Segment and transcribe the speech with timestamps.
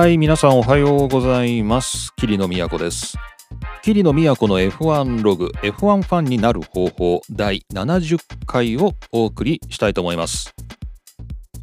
[0.00, 2.14] はい、皆さんおはようございます。
[2.16, 3.18] 桐野都です。
[3.82, 10.54] 桐野都の F1 ログ、F1 ファンになる方法第70回をお送りしたいと思います。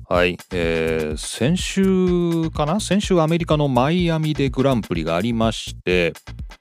[0.07, 2.79] はい、えー先週かな？
[2.79, 6.13] 先週アメリカのマイアミでグランプリがありまして、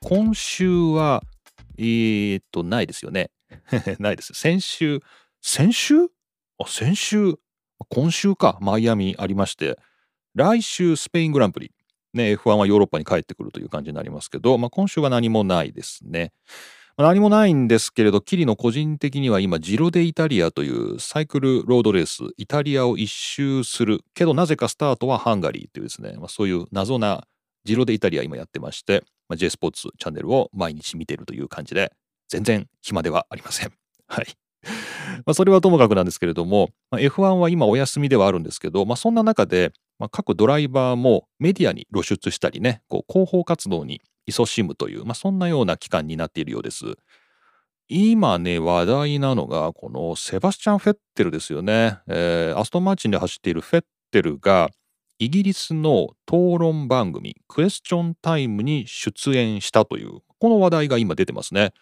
[0.02, 1.22] 今週は、
[1.76, 3.30] えーっと、ないですよね。
[4.00, 4.32] ないです。
[4.32, 5.00] 先週、
[5.42, 6.04] 先週？
[6.56, 7.34] あ、先週、
[7.90, 9.78] 今週か、マイアミありまして、
[10.36, 11.72] 来週スペイングランプリ、
[12.12, 16.32] ね、F1 はヨーロッパに帰ってくるという感じになりますけど、まあ、今週は何もないですね。
[16.98, 27.26] 何もないんですけれど、キリの個人的には今、ジロデイタリアというサイクルロードレース、イタリアを一周する、けどなぜかスタートはハンガリーというですね、まあ、そういう謎な
[27.64, 31.92] ジロデイタリア今やってまして、まあ、J スポーツチャンネルを毎日見てるという感じで、
[32.28, 33.72] 全然暇ではありません。
[34.06, 34.26] はい。
[35.24, 46.84] まあそれはともかくなんですけれども、まあ F1 は今お休みではあるんですけど、まあ、そんな中で、まあ、各ドライバーもメディアに露出したりね、こう広報活動に勤しむという、まあ、そんなような期間になっているようです。
[47.88, 51.98] 今ね、話題なのが、このセバスチャン・フェッテルですよね。
[52.08, 54.70] えーアストンマーチンで走っているフェッテルが、
[55.18, 61.72] イギリスの討論番組、クエスチョンタイムに出演したという、この話題が今出てますね。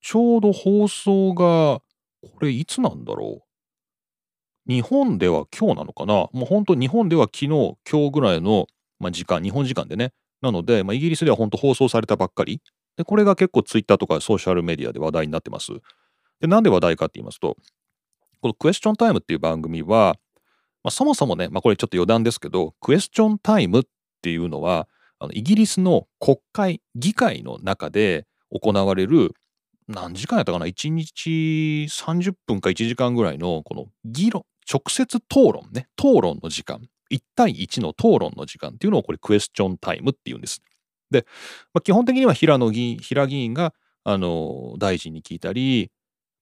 [0.00, 1.80] ちょうど放送が、
[2.22, 3.51] これいつなんだろう？
[4.68, 6.14] 日本では今日なのかな？
[6.14, 8.66] もう本当日本では昨日、今日ぐらいの、
[9.00, 10.12] まあ、時間、日本時間でね。
[10.40, 12.60] なので、まあ、イギリスでは本当放送されたばっかり。
[12.96, 15.72] で、これが結構ツイッターとかソーシャルメディアで話題になってます。
[16.40, 17.56] で、なんで話題かって言いますと、
[18.40, 20.16] このクエスチョンタイムっていう番組は、
[20.84, 23.82] まあ、そもそもね、まあ、これちょっと余談ですけど、クエスチョンタイムっ
[24.20, 29.34] ていうのは、あのイギリスの国会、議会の中で行われる、
[29.86, 40.62] 何時間やったかな ?1 日30分か1時間ぐらいの、この議論、直接討論ね、討論の時間、1対1の討論の時間っていうのをこれクエスチョンタイムっていうんです。
[41.10, 41.26] で、
[41.72, 43.74] まあ、基本的には平野議員、平議員が、
[44.04, 45.90] あの、大臣に聞いたり、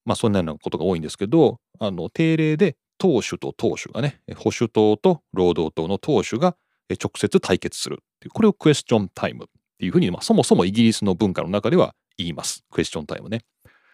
[0.05, 6.57] まあ、そんなようなことが多いんですけど、あの、定例で党首と党首がね、保守党と労働党の党首が
[6.91, 8.31] 直接対決するっていう。
[8.31, 9.49] これをクエスチョンタイムっ
[9.79, 12.65] ていうふうに、まあ、そもそもイギリスの文化の中では言います。
[12.71, 13.43] クエスチョンタイムね。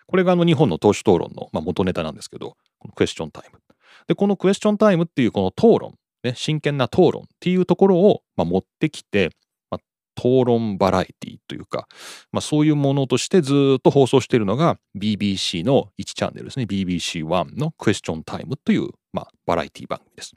[0.07, 3.61] これがあの日本の党首討論の、まあ、元ネタなんですけど、このクエスチョンタイム。
[4.07, 9.31] で、このクエスチョンタイムっていうこの討論、ね、真剣な討論っていうところを、まあ、持ってきて、
[9.71, 9.81] まあ、
[10.19, 11.87] 討論バラエティというか、
[12.33, 16.65] まあ、そういうものとしてずっと放送しているのが BBC の1チャンネルですね。
[16.65, 20.33] BBC1 のクエスチョンタイムという、まあ、バラエティ番組です。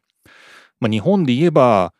[0.80, 1.94] まあ、日本で言えば、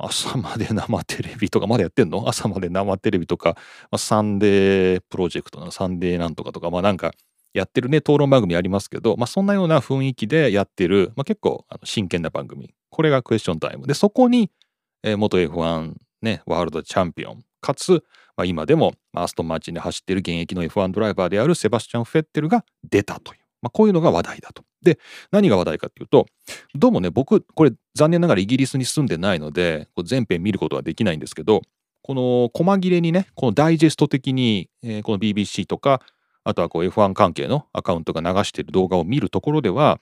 [0.00, 2.28] 朝まで生テレビとかまだやってんの？
[2.28, 3.54] 朝まで生テレビとか、
[3.90, 5.72] まあ、サンデープロジェクトの？
[5.72, 7.10] サンデーなんとかとか、まあなんか
[7.54, 12.74] やってるね、討論番組ありますけど、まあそんなような雰囲気でやってる、まあ結構あの真剣な番組。
[12.90, 13.86] これが Question Time。
[13.86, 14.50] で、そこに、
[15.02, 18.04] えー元 F1 ね、ワールドチャンピオン、かつ、
[18.36, 24.62] まあ、今でもアストンマーチンで走ってる現役の F1 ドライバーであるセバスチャン・フェッテルが出たという、まあこういうのが話題だと。
[24.82, 24.98] で、
[25.32, 26.26] 何が話題かっていうと、
[26.74, 31.62] どうもね、僕、これ残念ながらイギリスに住んでないので、全編見ることはできないんですけど、
[32.02, 36.00] この細切れにね、このダイジェスト的に、えーこの BBC とか、
[36.48, 40.00] あとはこう F1 関係のアカウントが流している動画を見るところでは、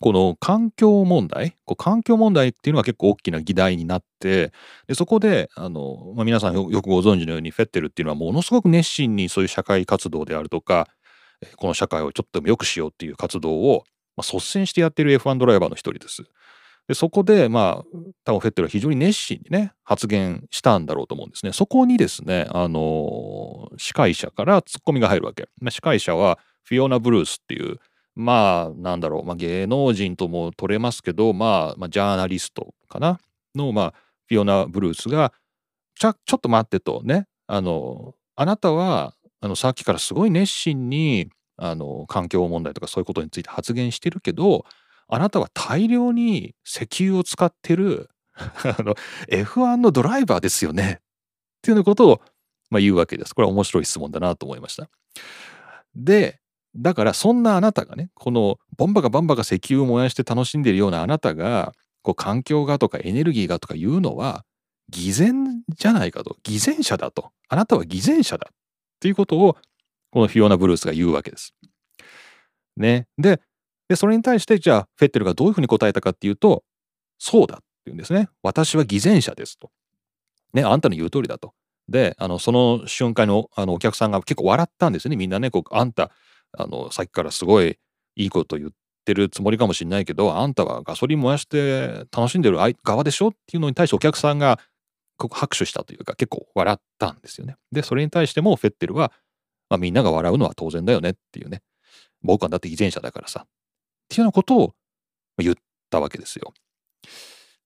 [0.00, 4.52] この環境問題、こう環境問題っていうのが結構大きな議題になって、
[4.88, 10.88] でそこであの、まあ、皆さんよくご存知のように、フェッテルっていうのはものすごく熱心にそういう社会活動であるとか、
[11.58, 13.84] この社会をちょっとでも良くしようっていう活動を、
[14.16, 16.24] まあ、率先してやってる F1 ドライバーの一人です。
[16.88, 21.52] でそこで、まあ、多分フェッテルは非常に熱心にね、発言したんだろうと思うんですね。
[21.52, 25.48] そこにですね、あの司会者からツッコミが入るわけ。
[25.60, 27.76] まあ、司会者はフィオナ・ブルースっていう、
[28.16, 33.20] まあ、なんだろう、まあ、芸能人とも取れますけど、まあ、まあ、ジャーナリストかな？
[33.54, 33.94] の、まあ、
[34.26, 35.32] フィオナ・ブルースが、
[35.94, 44.64] ちょちょっと待ってとね、あの、あなたは、あの、さっきからすごい熱心に、あの、環境問題とかそういうことについて発言してるけど、
[45.08, 48.94] あなたは大量に石油を使ってる、 あの、
[49.30, 51.00] F1 のドライバーですよね。
[51.00, 52.22] っていうようなことを、
[52.70, 53.34] まあ、言うわけです。
[53.34, 54.88] これは面白い質問だなと思いました。
[55.94, 56.40] で、
[56.76, 64.44] だからそんなあなたがね、このボンバカバンバカ石油を燃やして楽しんでいるようなあなたが、こう環境がとかエネルギーがとか言うのは
[64.90, 66.36] 偽善じゃないかと。
[66.42, 67.30] 偽善者だと。
[67.48, 68.48] あなたは偽善者だ。
[68.50, 68.54] っ
[69.00, 69.56] ていうことを、
[70.10, 71.54] このフィオナ・ブルースが言うわけです。
[72.76, 73.06] ね。
[73.18, 73.40] で、
[73.88, 76.64] で、それに対して、じゃあ、フェッテルがどういうふうに答えたかっていうと、
[77.18, 78.28] そうだって言うんですね。
[78.42, 79.70] 私は偽善者ですと。
[80.52, 81.54] ね、あんたの言う通りだと。
[81.88, 85.16] で、あの、その瞬間のあのお客さんが結構笑ったんですね。
[85.16, 86.10] みんなね、こう、あんた、
[86.56, 87.78] あの、さっきからすごい
[88.16, 88.70] いいこと言っ
[89.04, 94.58] てるつもりかもしれないけど、あんたはガソリン燃やして楽しんでる側でしょっていうのに対してお客さんが
[95.26, 97.56] 拍手したというか結構笑ったんですよね。
[97.72, 99.12] でそれに対してもフェッテルは、
[99.68, 101.62] まあ、みんなが笑うのは当然だよねっていうね
[102.22, 103.46] 僕はだって偽善者だからさ
[104.08, 104.74] っていうようなことを
[105.38, 105.54] 言っ
[105.90, 106.52] たわけですよ。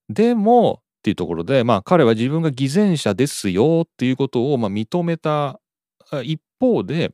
[0.08, 5.60] でもっていうところでまあ彼は自分が偽善者ですよっていうことをまあ認めた
[6.24, 7.12] 一方で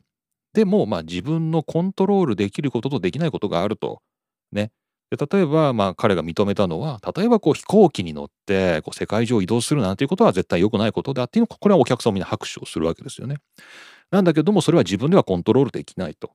[0.53, 4.01] でもまあ自分のコントロールできることとできないことがあると
[4.53, 4.73] ね
[5.11, 13.37] で例えば、まあ、彼が認めたのは例えばこう飛行機に乗ってこう世界中を移動するなんていうことは絶対良くないことだっていうのこれはお客さんみんな拍手をするわけですよね。
[14.11, 16.33] なんだけどもそれは自分ではコントロールできないと。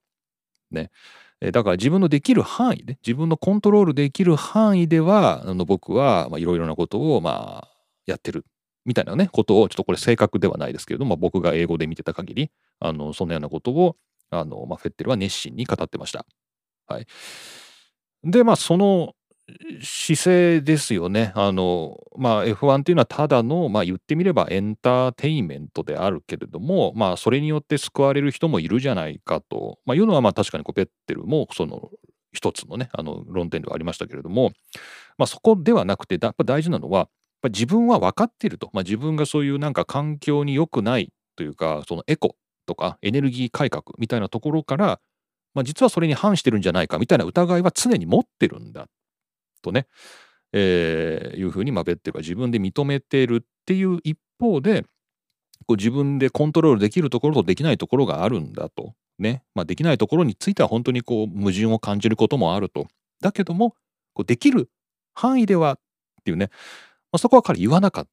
[0.72, 0.90] ね。
[1.52, 7.68] だから自分のできる範囲で自分のコントロールできる範囲ではあの僕はいろいろなことをまあ
[8.06, 8.46] やってる
[8.86, 13.96] みたいなねことをちょっとこれ正確ではないですけれども僕が英語で見てた限りあのそんなようなことを
[14.30, 16.26] あの、まあ、フェッテルは熱心に語ってました。
[16.88, 17.08] はい、
[18.24, 19.14] でまあその
[19.82, 21.34] 姿勢ですよね。
[21.36, 31.90] あのまあ F1 っていうのはただのまあ言ってみればエンターテインメントであるけれどもまあそれによって救われる人もいるじゃないかと、まあ、いうのはまあ確かにこうペッテルもその
[32.32, 34.52] 一つのねあの論点ではありましたけれども、
[35.18, 37.10] まあ、そこではなくてやっぱ大事なのは
[37.44, 45.02] 自分は分かっていると、まあ、自分がそういうなんか環境に良くないというかそのエコとかエネルギー改革みたいなところから
[45.54, 48.88] まあ、実はそれに反してるんじゃないかみたいな疑いは常に持ってるんだ
[49.64, 49.88] とね、
[50.52, 54.84] えー、いうふうにまあベッテルは自分で認めてるっていう一方で
[55.66, 58.94] こう自分でコントロールできるところとできないところがあるんだと。
[59.20, 59.44] ね。
[59.56, 62.88] まあ、できないところについては本当にこう矛盾を感じることもあると。
[63.22, 63.72] だけども
[64.14, 64.70] こうできる
[65.14, 65.80] 範囲ではっ
[66.24, 66.50] ていうね、
[67.12, 68.08] まあ、そこは彼言わなかっ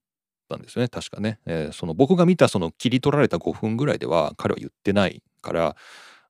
[0.48, 0.88] たんですよね。
[0.88, 5.76] 確かね、えー、その僕が見たその切り取られた5分ぐらいでは彼は言ってないから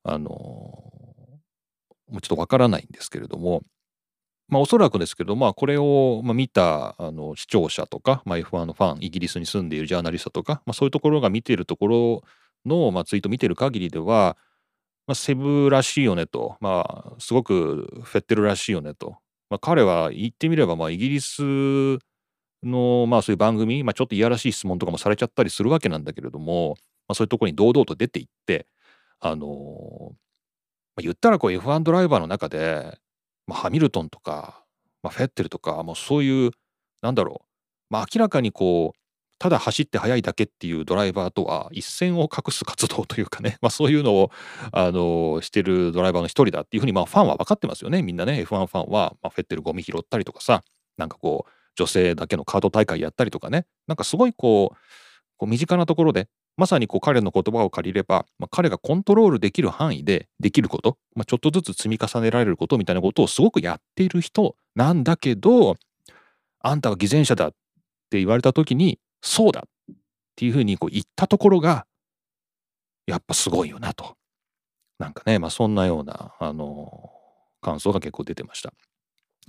[0.03, 3.63] あのもうちょっとわからないんですけれども、
[4.51, 12.23] まあ、おそらくですけど、まあ、これを見たあの視聴者とか、まあ、F1 のファン、イギリスに住んでいるジャーナリストとか、まあ、そういうところが見ているところ
[12.65, 14.35] の、まあ、ツイート見ている限りでは、
[15.07, 19.17] まあ、セブらしいよねと、まあ、すごくフェッテルらしいよねと、
[19.49, 21.41] まあ、彼は言ってみれば、まあ、イギリス
[22.61, 26.75] の、まあ、そういう番組、まあ、ちょっといやらしい質問とかもされちゃったりするわけなんだけれども、
[27.07, 28.67] まあ、そういうところに堂々と出ていって、
[29.21, 29.47] あの
[30.95, 32.97] まあ、言ったらこう F1 ドライバーの中で、
[33.51, 34.63] まあ、ハミルトンとか、
[35.03, 36.51] まあ、フェッテルとかもうそういう
[37.01, 37.45] なんだろう、
[37.89, 38.99] まあ、明らかにこう
[39.39, 44.31] ただ走って速いだけっていうドライバーとは一線を画す活動というかね、 まあ、そういうのを、
[44.71, 48.43] あのしてるドライバーの一人だっていうふうにまあファンは分かってますよねみんなね。
[48.43, 50.63] F1 ファンは、まあ、フェッテルゴミ拾ったりとかさ
[50.97, 53.65] なんかこう女性だけのカード大会やったりとかね。
[53.87, 54.77] なんかすごいこう
[55.37, 65.75] こう身近なところでまさにこう彼の言葉を借りれば、まあ、彼がコントロールできる範囲でできること、まあ、ちょっとずつ積み重ねられることみたいなことをすごくやっている人なんだけど
[66.59, 67.51] あんたは偽善者だっ
[68.09, 69.95] て言われた時にそうだっ
[70.35, 71.85] ていうふうにこう言ったところが
[73.07, 74.15] やっぱすごいよなと。
[74.99, 77.09] なんかね、まあ、そんなような、あの
[77.61, 78.71] 感想が結構出てました。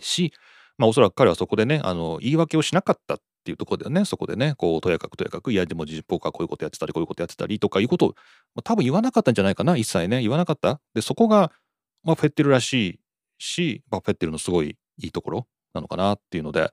[0.01, 0.33] し、
[0.79, 8.09] まあ、おそらく彼はそこでねあの言い訳をしなかったっていうところでね、そこでね、こう、とやかくとやかく、いや、でも僕はこういうことやってたり、こういうことやってたりとかいうことを、
[8.55, 10.81] まあ、多分言わなかったんじゃないかな、一切ね、言わなかった。
[10.95, 11.51] で、そこが、
[12.05, 13.01] まあ、フェッテルらしい
[13.39, 16.73] し、まあ、フェッテルのすごいいいところなのかなっていうので、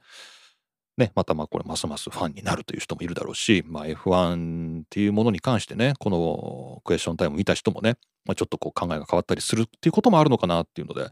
[1.00, 7.96] ね、またまあこれますますファンになるという人もいるだろうし、まあ、F1 っていうものに関してねこのクエスチョンタイム見た人もね、
[8.26, 11.06] まあ、ちょっとこう考えが変わったりするっていうこともあるのかなっていうのでい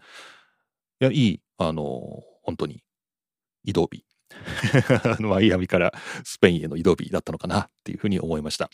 [1.06, 1.84] やいいあの
[2.44, 2.84] 本当に
[3.64, 4.04] 移動日
[5.20, 5.94] マイアミから
[6.24, 8.70] スペインへの移動日だったのかなっていうふうに思いました。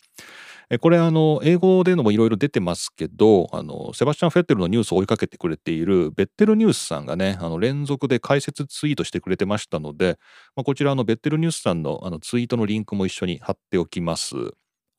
[0.80, 10.18] これあの英語でのもいろいろ出てますけどあのセバスチャン・フェッテルのニュースを追いかけてくれているベッテルニュースさんがねあの連続で解説ツイートしてくれてましたので、
[10.56, 14.34] まあ、こちらのベッテルニュースさんのあのツイートのリンクも一緒に貼っておきます。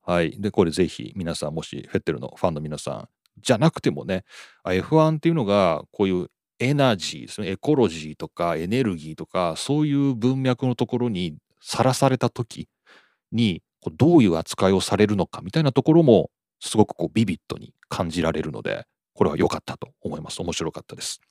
[0.07, 0.39] はい。
[0.39, 3.09] で、これぜひ皆さんもしフェッテルのファンの皆さん
[3.41, 4.23] じゃなくてもね
[4.65, 6.27] F1 っていうのがこういう
[6.59, 12.69] エナジーですねエコロジーとかエネルギーとかそういう文脈のところにさらされた時
[13.31, 13.61] に
[13.97, 21.21] どういう扱いをされるのかみたいなところもすごくこうビビッドに感じられるのでこれは良かったと思います面白かったです。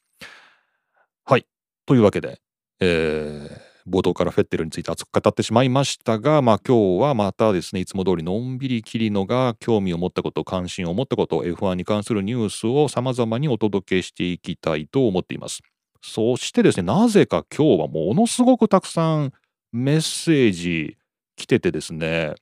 [1.25, 1.47] はい
[1.87, 2.41] というわけで、
[2.81, 15.61] えー、冒頭からフェッテルについて熱く語ってしまいましたが、まあ、今日はまたですねいつも通りのんびりキリノが興味を持ったこと関心を持ったこと F1 に関するニュースをさまざまにお届けしていきたいと思っています。
[16.03, 19.33] そしてですねなぜか今日はものすごくたくさん
[19.73, 20.97] メッセージ
[21.37, 22.35] 来ててですね、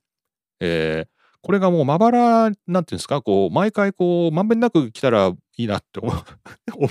[0.61, 1.09] えー、
[1.43, 6.13] これがもうまばら、なんていうんですか、こう、毎回こう、まんべんなく来たらいいなって思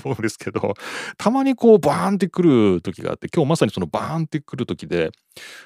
[0.04, 0.74] う んですけど、
[1.16, 5.10] たまにこう、バーンってくる時があって、今日まさにそのバーンってくる時で、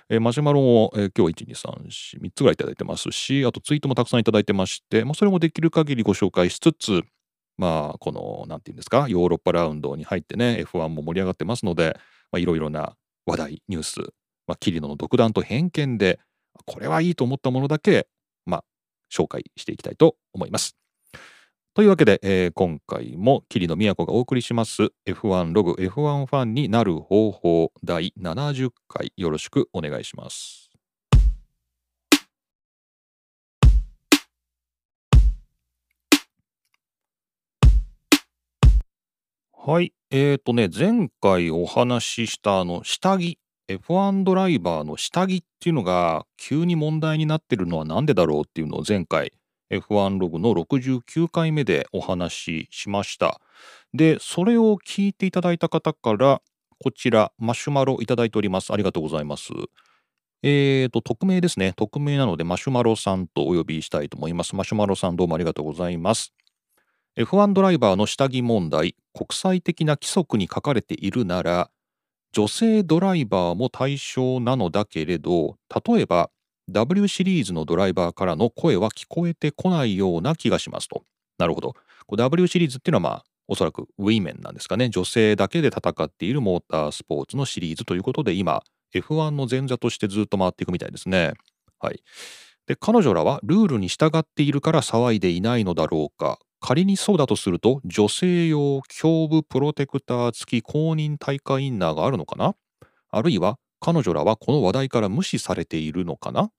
[0.08, 7.02] えー、マシュマロも、えー、今日1、2、3、4、3つぐらいいただいてますし、あとツイートもたくさんいただいてまして、まあ、それもできる限りご紹介しつつ、
[7.58, 11.98] まあ、この、なんていうんですか、ヨーロッパラウンドに入ってね、F1 も盛り上がってますので、
[12.36, 14.00] いろいろな話題、ニュース、
[14.46, 16.20] まあ、キリノの独断と偏見で、
[16.66, 18.06] これはいいと思ったものだけ、
[19.12, 20.76] 紹介していきたいと思います。
[21.74, 30.70] というわけで、えー、今回も桐野都がお送りします F1 ログ F1 ファンになる方法第70回よろしくお願いします。
[39.52, 39.92] はい。
[40.12, 43.36] えっ、ー、とね、前回お話ししたあの下着、
[43.68, 49.32] F1 ドライバーの下着っていうのが急に問題になってるのは何でだろうっていうのを前回
[49.70, 53.40] F1 ログの69回目でお話ししました。
[53.92, 56.40] で、それを聞いていただいた方から
[56.78, 58.72] こちらマシュマロいただいております。
[58.72, 59.50] ありがとうございます。
[60.42, 61.72] えーと、匿名ですね。
[61.72, 64.54] 匿名なのでマシュマロさんとお呼びしたいと思います。
[64.54, 66.32] マシュマロさんどうもありがとうございます。
[67.18, 71.70] F1 ドライバーの下着問題、国際的な規則に書かれているなら、
[72.36, 76.28] 女性ドライバーも対象なのだけれど、例えば
[76.68, 81.02] W シリーズのドライバーからの声は聞こえてこないような気がしますと。
[81.38, 81.72] なるほど。
[82.14, 84.90] W シリーズっていうのはまあ、おそらくウィメンなんですかね。
[84.90, 88.62] 女性だけで戦っているモータースポーツのシリーズということで、今、
[88.92, 91.32] F1 の前座としてずっと回っていくみたいですね。
[91.80, 92.02] はい。
[92.66, 96.38] で、彼女らはルールに従っているから騒いでいないのだろうか。
[96.66, 102.56] 仮にそうだとすると、女性用胸部プロテクター付き公認大会インナーがあるのかな？
[103.08, 106.50] あるいは彼女らはこの話題から無視されているのかな？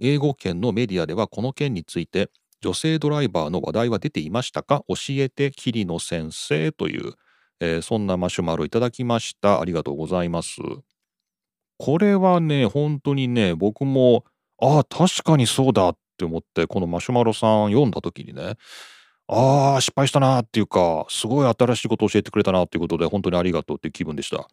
[0.00, 2.30] 英語圏のメディアではこの件について
[2.62, 4.82] 女性ドライバーの話題は出ていましたか？
[4.88, 7.12] 教えて桐野先生という、
[7.60, 9.60] えー、そんなマシュマロいただきました。
[9.60, 10.56] ありがとうございます。
[11.76, 14.24] これはね、本当にね、僕も、
[14.58, 18.56] ああ、確かにそうだって思って、このマシュマロさん読んだ時にね、
[19.32, 24.48] ああ、失敗したなっていうか、すごい新しいことを教えてくれたなっていうことで、本当にありがとうっていう気分でした。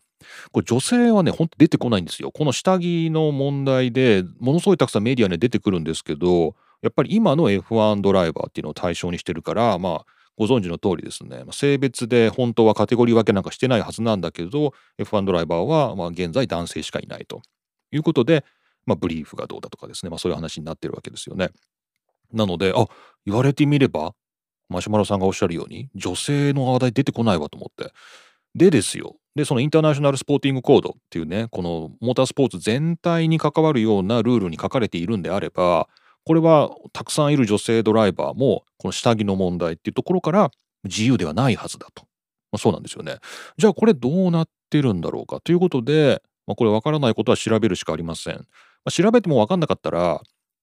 [0.52, 2.32] これ女性はね、ほんと出てこないんですよ。
[2.32, 10.06] この下着の問題でものすごいたくさんメディアに出てくるんですけど、やっぱり今の F1 ドライバーっていうのを対象にしてるから、まあ、
[10.38, 17.42] ご存知の通りですね、性別で本当はカテゴリー分けなんかしてないはずなんだけど、F1 ドライバーはま現在男性しかいないと
[17.92, 18.46] いうことで、
[18.86, 21.50] まあ、ブリーフがどうだとかですね、まあ、そういう話になってるわけですよね。
[22.32, 22.86] なので、あ
[23.26, 24.14] 言われてみれば、
[24.70, 27.94] マシュマロさんがおっしゃるように、女性の話題出てこないわと思って。
[28.56, 29.16] でですよ。
[29.36, 35.88] で、そのインターナショナルスポーティングコードっていうね、このモータースポーツ全体に関わるようなルールに書かれているんであれば、
[36.26, 40.52] これはたくさんいる女性ドライバーも、この下着の問題っていうところから
[40.84, 42.04] 自由ではないはずだと。
[42.52, 43.18] まあ、そうなんですよね。
[43.58, 45.40] じゃあこれどうなってるんだろうか？
[45.42, 48.36] ということで、まあ、これわからないことは調べるしかありません。
[48.36, 48.44] ま
[48.86, 50.22] あ、調べてもわかんなかったら、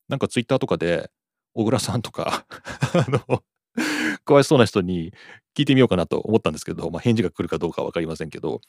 [0.09, 1.11] なんかツイッターとかで、
[1.55, 2.45] 小倉さんとか
[2.95, 3.43] あの、
[4.25, 5.13] かわいそうな人に
[5.57, 8.61] 聞いてみようかなと思ったんですけど、まあ、返事が来るかどうか分かりませんけど、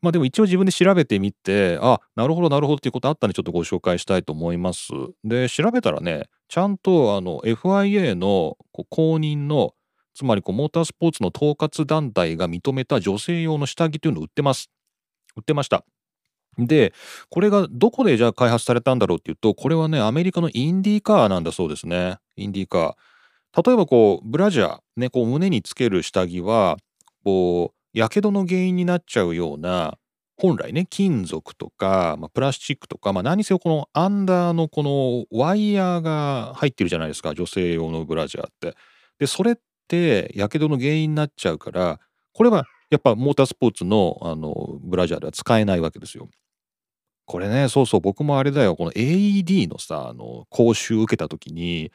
[0.00, 4.90] まあでも一応自分で調べてみて、あ、なるほどなるほどっていうことあったんでちょっとご紹介したいと思います。
[5.24, 9.74] で、調べたらね、ちゃんとあの FIA のこう公認の、
[10.14, 14.70] つまりこうモータースポーツの統括団体が認めた女性用の下着というのを売ってます。
[15.36, 15.84] 売ってました。
[16.58, 16.92] で、
[17.30, 22.18] これがどこでじゃあ開発されたんだろうっていうと、これはね、アメリカのインディーカーなんだそうですね。
[22.36, 22.94] インディーカー。
[23.64, 26.76] 例えばこうブラジャーねこう胸につける下着は
[27.24, 29.98] こうやけどの原因になっちゃうような
[30.36, 38.76] 本来ね金属とか、まあ、プラスチックとか、まあ、何せよこのアンダーのこのワイヤーが入ってるじゃないですか女性用のブラジャーって。
[39.18, 39.56] でそれっ
[39.88, 41.98] てやけどの原因になっちゃうから
[42.32, 46.28] これはやっぱモータースポーツのあのブラジャーでは使えないわけですよ。
[47.26, 51.90] これねそうそう僕もあれだよこの AED のさあの講習受けた時に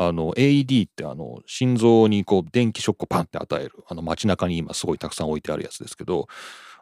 [0.00, 6.28] あの AED ってあの心臓にこう電気ショックをパンって与えるあの街中に今すごいたくさん置いてあるやつですけど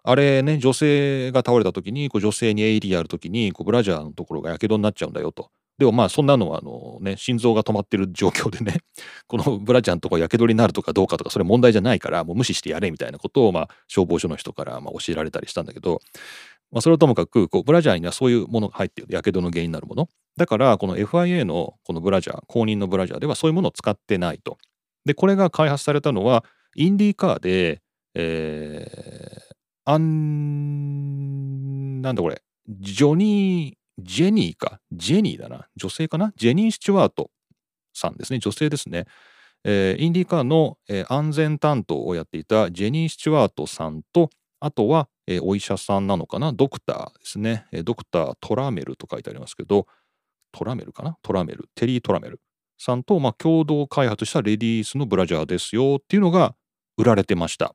[0.05, 5.51] あれね女性が倒れた時にこう女性に AED やる時にこうブラジャーのところがやけどになっちゃうんだよと。
[5.79, 8.81] でもまあそんなのはあのね心臓が止まってる状況でね
[9.29, 16.01] このブラジャーのとこやけどになるとかどうかとかそれ問題じゃないからもう無視してやれみたいなことをまあ消防署の人からまあ教えられたりしたんだけど
[16.73, 19.15] まあ、それはともかくこうブラジャーにはそういうものが入っている。
[19.15, 20.09] やけどの原因になるもの。
[20.37, 24.59] だからこの FIA のこのブラジャー公認のブラジャーではそういうものを使ってないと。
[25.05, 26.45] でこれが開発されたのは
[26.75, 27.83] インディーカーで
[28.19, 29.55] えー、
[29.85, 32.41] アンなんだこれ。
[32.67, 34.81] ジョニージェニーか。
[34.91, 35.69] ジェニーだな。
[35.77, 36.33] 女性かな？
[36.37, 37.31] ジェニー・スチュワート
[37.93, 38.39] さんですね。
[38.39, 39.05] 女性ですね、
[39.65, 44.31] えー、インディカーの、えー、安全担当をやっていたジェニー・スチュワートさんと
[44.61, 46.53] あとは、えー、お医者さんなのかな？
[46.53, 49.87] ドクターですね、えー、ドクタートラメルと書いてありますけど
[50.53, 51.19] トラメルかな？
[51.23, 51.69] トラメル。
[51.75, 52.41] テリー・トラメル。
[52.79, 56.55] さんと、まあ、共同開発したレディースのブラジャーですよっていうのが
[56.99, 57.75] 売られてました。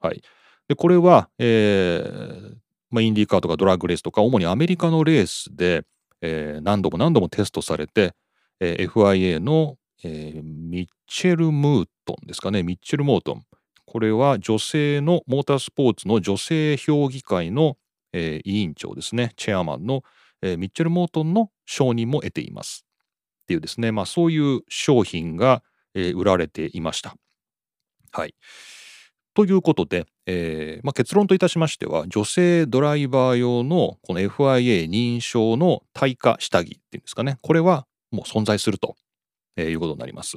[0.00, 0.22] はい、
[0.68, 2.54] でこれは、えー
[2.90, 5.82] まあ、インディーカーとかドラッグレースとか主にアメリカのレースで、
[6.22, 8.14] えー、何度も何度もテストされて、
[8.60, 12.62] えー、FIA の、えー、ミッチェル・ムートンですかね。
[12.62, 13.44] ミッチェル・モートン。
[13.90, 17.78] これは女性のモータースポーツの女性評議会の、
[18.12, 20.02] えー、委員長ですねチェアマンの、
[20.42, 22.84] えー、ミッチェル・モートンの承認も得ています
[23.44, 25.62] っていうですね、まあ、そういう商品が、
[25.94, 27.16] えー、売られていました。
[28.12, 28.34] はい。
[29.32, 38.96] ということで、えーまあ、結論といたしましては女性ドライバー用のこの FIA 認証の耐火下着っていうんですかねこれはもう存在すると、
[39.56, 40.36] えー、いうことになります。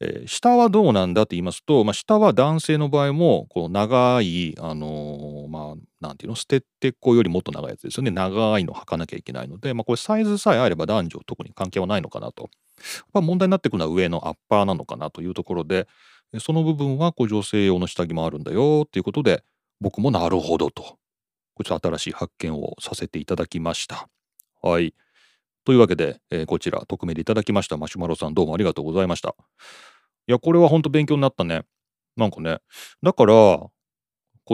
[0.00, 12.48] えー、下はどうなんだって言いますと、まあ、下は男性の場合もこう長い、あのー、まあ、なんていうの捨ててこよりもっと長いやつですよね長いの履かなきゃいけないので、まあ、これサイズさえあれば男女特に関係はないのかなと、
[13.12, 15.86] まあ、問題になってくるのは上のアッパーなのかなというところで
[16.38, 19.42] その部分はこう女性用の下着もあるんだよっていうことで
[19.80, 20.98] 僕もなるほどと
[21.54, 24.08] こちら新しい発見をさせていただきました。
[24.62, 24.94] はい。
[25.64, 29.34] というわけで、えー、こちら匿名でいただきましたマシュマロさんどうもありがとうございました。
[30.30, 31.62] いや、これは本当勉強になったね。
[32.16, 32.58] なんかね。
[33.02, 33.72] だから、こ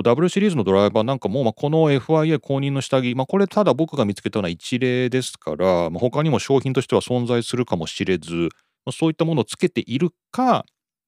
[0.01, 8.49] う W シリーズのドライバーなんかも、まあ、この FIA 公認の下着、まあ、これただ僕が見つけたのは一例ですから、まあ、他にも商品としては存在するかもしれず、ま
[8.87, 10.65] あ、そういったものをつけているか、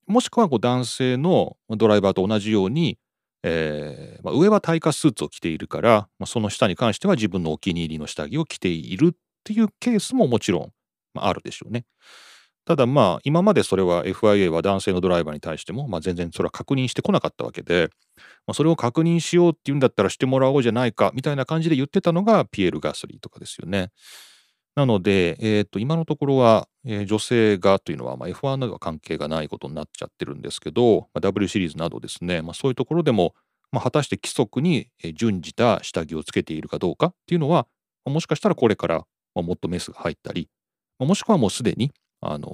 [0.06, 2.98] もしくはこう男性のドライバーと同じように、
[3.42, 10.72] えーまあ、上は耐火スーツを着ているから、まあ、その下に関しては自分のお気に入りの下着を着ているっていうケースももちろん、
[11.14, 11.84] まあ、あるでしょうね。
[12.68, 17.88] ただまあ今までそれは FIA は男性のドライバーに対しても、ま、全然それは確認してこなかったわけで、
[18.46, 23.90] ま、それを確認しようっていうんだったらしてもらおうじゃないかみたいな感じで言ってたのがピエール・ガスリーとかですよね。
[24.76, 33.34] なので、えー、と今のところは、え、女性がというのは、ま、F1 などは関係がないことになっちゃってるんですけど、ま、W シリーズなどですね、ま、そういうところでも、
[33.73, 37.66] ま、果たして規則に準じた下着をつけているかどうかっていうのは、
[38.06, 40.49] もしかしたらこれから、ま、もっとメスが入ったり、
[41.00, 42.49] もしくはもうすでに、あの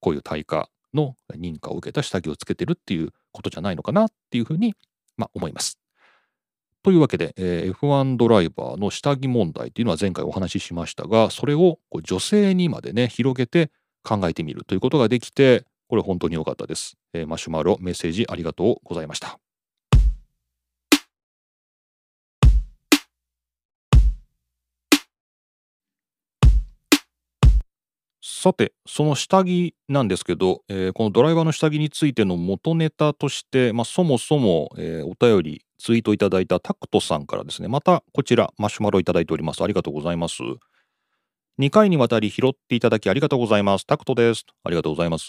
[0.00, 4.74] こういう対価の認可を受けた下着をつけてるっていうことじゃないのかなっていうふうに、
[5.16, 5.78] まあ、思います。
[6.82, 13.70] というわけで、えー、F1 ドライバーの下着問題っていうのは前回お話ししましたがそれをこう女性にまでね広げて
[14.02, 19.41] 考えてみるということができてこれ本当に良かったです、えー、マシュマロメッセージありがとうございました
[28.42, 39.62] さて、その下着なんですけど、えー、このドライバーの下着についての元ネタとして、まあ、そもそも、えー、お便り、ツイートいただいたタクトさんからですね、またこちら、マシュマロいただいております。
[39.62, 40.42] ありがとうございます。
[41.60, 43.86] 2回にわたり拾っていただきありがとうございます。
[43.86, 44.44] タクトです。
[44.64, 45.28] ありがとうございます。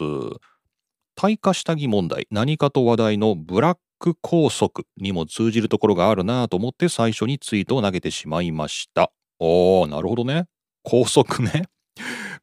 [1.16, 9.12] 耐火下着問題、何かと話題のブラック拘束にも通じるところがあるなと思って最初にツイートを投げてしまいました。
[9.38, 10.46] おー、なるほどね。
[10.84, 11.66] 拘束ね。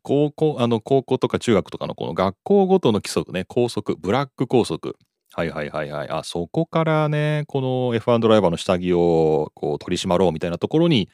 [0.03, 4.97] 高校、あの、高校とか中学とかのこの学校ごとの規則ね、校則、ブラック校則。
[5.33, 6.09] はいはいはいはい。
[6.09, 11.09] あ、そこからね、この F1 ドライバーの下着をこう取り締まろうみたいなところに、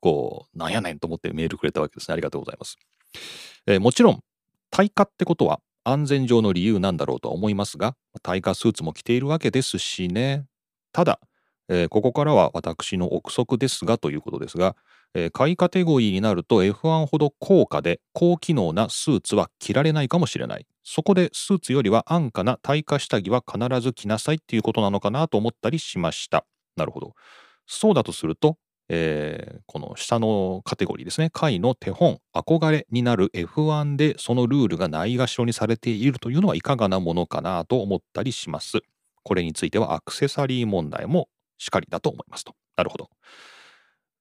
[0.00, 2.12] こう、なんやねんと思ってメールくれたわけですね。
[2.14, 2.76] ありがとうございます。
[3.66, 4.20] えー、もちろん、
[4.70, 10.46] 耐火ってことは安全上の理由なんだろうとは思いますが、耐火スーツも着ているわけですしね。
[10.92, 11.20] ただ、
[11.68, 14.76] えー、ここからは私の憶測ですがということですが、
[15.14, 20.66] えー、下位カテゴリーになると F1 ほど高価で高機能なスーツは着られないかもしれない。
[20.82, 26.44] そこでスーツよりは安価な耐火下着は必ず着なさいっていうことなのかなと思ったりしました。
[26.76, 27.14] なるほど。
[27.66, 38.80] そうだとすると、えー、この下のカテゴリーですね、下位の手本、憧れになる F1 でそのルールがないがしろにされているというのはいかがなものかなと思ったりします。
[39.22, 42.54] これについてはアクセサリー問題もしかりだと思いますと。
[42.76, 43.08] なるほど。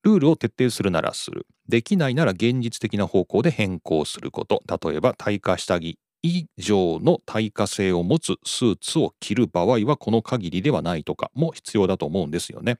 [0.04, 1.48] ルールを徹底するならする。
[1.68, 4.62] できないなら現実的な方向で変更すること。
[4.68, 12.80] 例えば、耐火下着以上の耐火性を持つスーツを着る場合はこの限りではないとかも必要だと思うんですよね。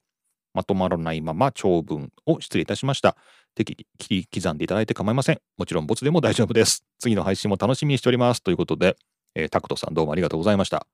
[0.54, 3.18] まとまらないまま長文を失礼いたしました。
[3.56, 5.40] 適宜切り刻んでいただいて構いません。
[5.58, 6.86] もちろんボツでも大丈夫です。
[7.00, 8.42] 次の配信も楽しみにしております。
[8.42, 8.96] ということで、
[9.36, 10.88] えー、タクトさんどうもありがとうございました。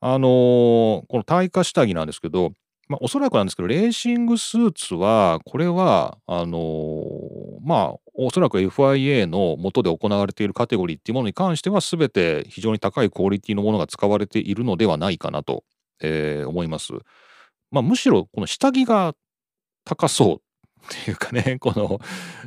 [0.00, 2.52] あのー、この耐火下着なんですけど、
[2.88, 15.64] まあ、おそらくなんですけど、レーシングスーツは、これは、あのー、まあおそらく FIA の下で行われているカテゴリーっていうものに関しては全て非常に高いクオリティのものが使われているのではないかなと、
[16.00, 16.94] えー、思います。
[17.70, 19.14] まあ、むしろこの下着が
[19.84, 20.36] 高そう
[20.86, 22.00] っていうかね この、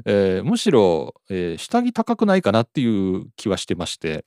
[0.05, 4.25] えー、むしろ、えー、下着高くないかなっていう気はしてまして、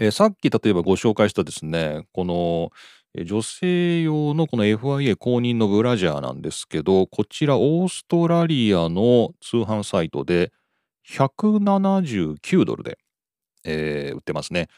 [0.00, 2.70] えー、さっき例えばご紹介したですねこの
[3.14, 10.50] 女性用のこの FIA 公認のブラジャーなんですけどこちらオーストラリアの通販サイトで
[11.08, 12.98] 179ドルで、
[13.64, 14.68] えー、売ってますね。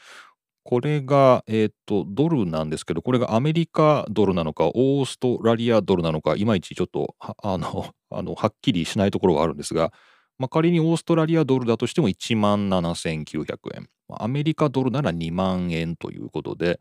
[0.63, 9.93] これが、えっ、ー、と、ドルなんですけど、これがアメリカドルなのか、オーストラリアドルなのか、いまいちちょっと、はあの、 あのはっきりしないところはあるんですが、
[10.39, 13.89] まあ、仮にオーストラリアドルだとしても1万7900円。
[14.09, 16.79] アメリカドルなら2万円ということで、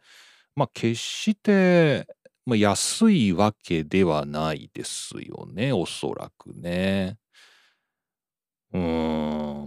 [0.56, 2.06] まあ、決して、
[2.46, 7.16] 安いわけではないですよね、おそらくね。
[8.72, 8.80] うー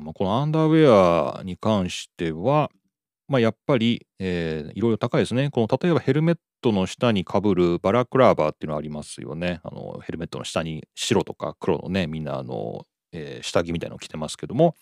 [0.09, 2.69] ん、このアンダーウェアに関しては、
[3.27, 5.49] まあ、やっぱり、えー、いろいろ高いですね。
[5.49, 9.59] この例えばヘルメットの下にかぶるバラクラーバーっていうのありますよね。
[9.63, 14.75] あのヘルメットの下に白とか黒のね、みんなあの、えー、下着みたいなの着てますけども、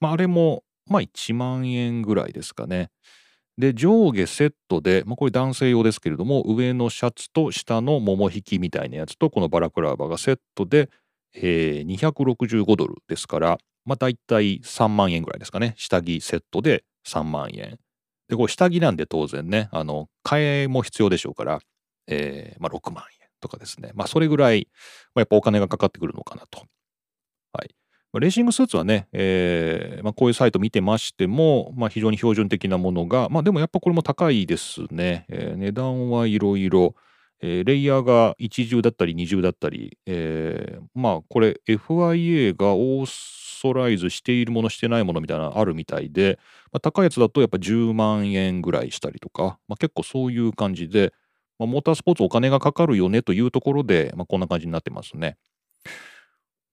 [0.00, 2.90] まあ、あれも、まあ、1万円ぐらいですかね。
[3.56, 10.90] で、上下セットで、まあ、これ男性用ですけれども、上のシャツと下のもも引きみたいなやつと、このバラクラーバがセットで、
[11.34, 15.74] えー、265ドルですから、まあ、大体3万円ぐらいですかね。
[15.76, 17.78] 下着セットで3万円。
[18.28, 21.60] で、これ下着なんで当然ね、あの、替えも必要でしょうから、
[22.08, 23.92] えー、まあ、6万円とかですね。
[23.94, 24.68] まあ、それぐらい、
[25.14, 26.66] まあ、やっぱお金がかかってくるのかなと。
[28.20, 35.26] レーシングスーツはね、えーまあ、こういうサイト見てましても、まあ、非常に標準的なものが、まあ、でもやっぱこれも高いですね。
[35.28, 36.94] えー、値段はいろいろ、
[37.40, 46.38] レイヤーが一重だったり二重だったり、えー、まあこれ FIA がオーソライズしているものしてないものみたいなのあるみたいで、
[46.72, 51.12] まあ、高いやつだとやっぱ10万円ぐらいしたりとか、まあ、結構そういう感じで、
[51.58, 55.36] まあ、モータースポーツお金がかかるよねというところで、まあ、こんな感じになってますね。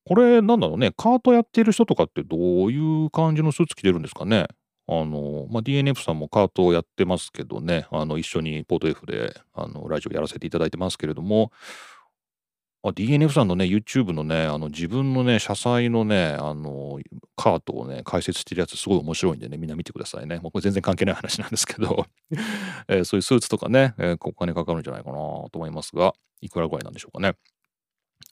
[0.06, 4.48] これなんだろうね、カートやってる人とかってどういう感じのスーツ着てるんですかね？
[4.88, 11.52] あの、まあ、DNF さんもカートをやってますけどね、あの、一緒にポート F で、あの、ラジオやらせていただいてますけれども、
[12.84, 17.00] あ、DNF さんのね、YouTube のね、あの、自分のね、車載のね、あの、
[17.36, 20.40] カートをね、解説してるやつすごい面白いんでね、みんな見てくださいね。
[20.40, 22.08] もうこれ全然関係ない話なんですけど、
[22.88, 27.36] えー、そういうスーツとかね、えー、お金かかるんじゃないかなと思いますが、いくらぐらいなんでしょうかね。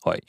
[0.03, 0.23] はい。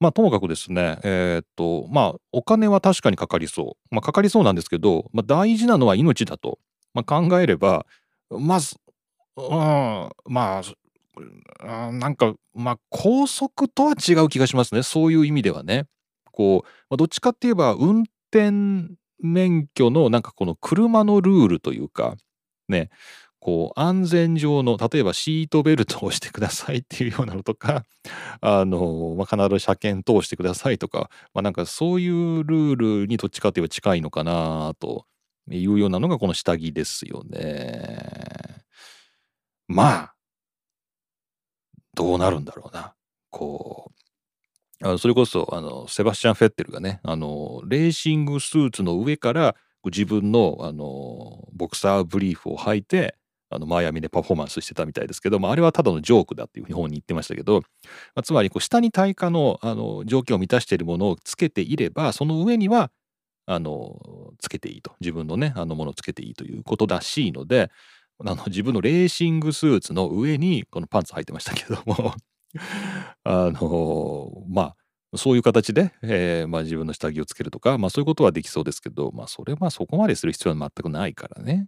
[0.00, 3.94] まあ、ともかくですね、えー、っと、まあ、お金は確かにかかりそう。
[3.94, 6.58] まあ、かかりそうなんですけど、まあ、大事なのは命だと、
[6.94, 7.84] まあ、考えれば、
[8.30, 8.76] まず、
[9.36, 10.62] うん、ま
[11.64, 14.82] あ、なんか、まあ、高速とは違う気がしますね。
[14.82, 15.86] そういう意味ではね。
[16.30, 22.16] こう、まあ、どっちかって言えば、運転免許のなんかこの車のルールというか、
[22.68, 22.90] ね、
[23.40, 27.84] こう安全上の例えばシートベルトをしてくださいっていうようなのとか
[28.40, 35.06] あの、まあ、必ず車検通してくださいとか、まあ、なんかそういうルールにどっちかといえば近いのかなと
[35.50, 38.62] いうようなのがこの下着ですよね。
[39.68, 40.14] まあ
[41.98, 42.94] どうなるんだろうな。
[43.30, 43.90] こ
[44.82, 53.16] う、あのそれこそ、あの、セバスチャン・フェッテルがね、あの、レーシングスーツの上から自分の、あの、ボクサーブリーフを履いて、
[53.50, 62.90] あの、マイアミでパフォーマンスしてたみたいですけど、まあ、あれはただのジョークだっていうふうに本に言ってましたけど、まあ、つまり、こう、下に耐火の、あの、条件を満たしているものをつけていれば、その上には、
[63.46, 64.92] あの、つけていいと。
[65.00, 67.70] 自分のね、あのものをつけていいということらしいので、
[68.24, 72.14] あの自分のレーシングスーツの上にこのパンツ履いてましたけども
[73.22, 74.76] あのまあ
[75.16, 81.66] そういう形で、えーまあ、自分の下着をつけるとか、まあ、そういうことはできそうですけど、まあ、それはそこまでする必要は全くないからね、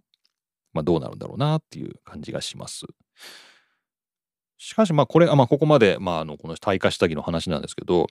[0.73, 2.85] まあ、どうなるんだろうなっていう感じがします。
[4.57, 8.05] しかしまあこれ、まあ、ここまで、まあ、あのこの耐火下着の話なんですけど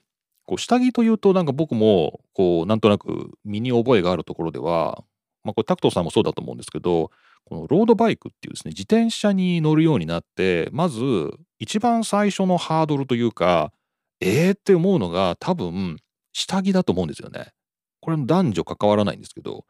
[0.45, 5.01] こう下着というとなんか僕もこうなんとなく身に覚えがあるところでは、
[5.45, 7.09] まあ、これタクトさんもそうだと思うんですけど
[7.45, 13.71] このロードバイクっていうですね自転車に乗るようになってまず一番最初のハードルというか
[14.19, 15.97] えーって思うのが多分
[16.33, 17.53] 下着だと思うんですよね。
[18.01, 19.65] これ男女関わらないんですけど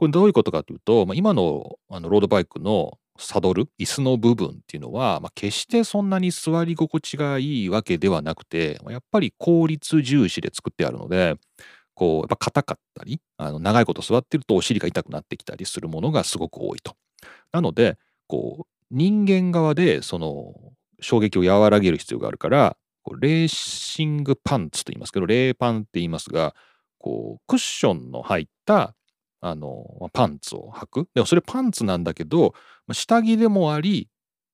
[0.00, 11.34] これどういうことかというと、まあ、今のあのロードバイクのサドル椅子の部分っていうのは、まあ、決してそんなに座り心地がいいわけではなくてやっぱり効率重視で作ってあるので
[11.92, 16.94] こうやっぱ硬かったりあの長いこと座ってるとお尻が痛くなってきたりするものがすごく多いと。
[17.52, 20.54] なのでこう人間側でその
[21.02, 26.54] 衝撃を和らげる必要があるからこうレーシングパンツと言いますけどレーパンって言いますが
[26.98, 28.94] こうクッションの入った
[29.40, 31.08] あのパンツを履く。
[31.14, 32.54] でもそれパンツなんだけど
[32.92, 34.08] 下着でもあり、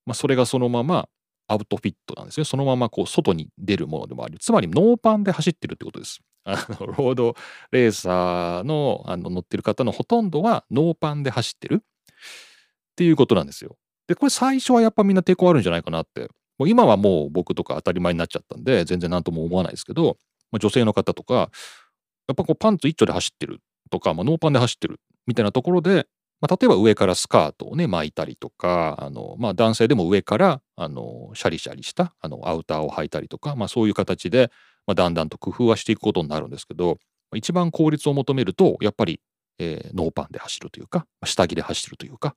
[0.04, 1.08] まあ、それがそのまま
[1.48, 2.44] アウトフィットなんですね。
[2.44, 6.20] そのままこう外に出るものでもありつまりノーパンで走ってるってことです。
[6.44, 7.34] あのロード
[7.72, 11.82] レーサーのあの乗ってる方のほとんどはノーパンで走ってる。
[11.82, 13.76] っていうことなんですよ。
[14.06, 16.30] でこれ最初はやっぱみんな抵抗あるんじゃないかなって。
[16.58, 20.16] もう今はもう僕とか当たり前になっちゃったんで全然何とも思わないですけど、
[20.50, 23.60] まあ、女性の方とかやっぱこうパンツ一丁で走ってる。
[23.90, 26.06] とか、まあ、ノーパンで走ってるみたいなところで、
[26.40, 34.50] まあ、例えば上からスカートをね巻いたりとかあの、まあ、男性でも上からあのシャリシャリしたあのアウターを履いたりとか、まあ、そういう形で、
[34.86, 36.98] まあ、だんだんと工夫はしていくことになるんですけど
[37.34, 39.20] 一番効率を求めるとやっぱり、
[39.58, 42.34] えー、ノーパンで走るというか下着で走るというか、ま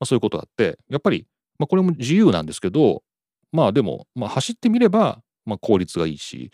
[0.00, 1.26] あ、そういうことがあってやっぱり、
[1.58, 3.02] まあ、これも自由なんですけど
[3.52, 6.50] まあでも、まあ、走ってみれば、まあ、効率がいいし、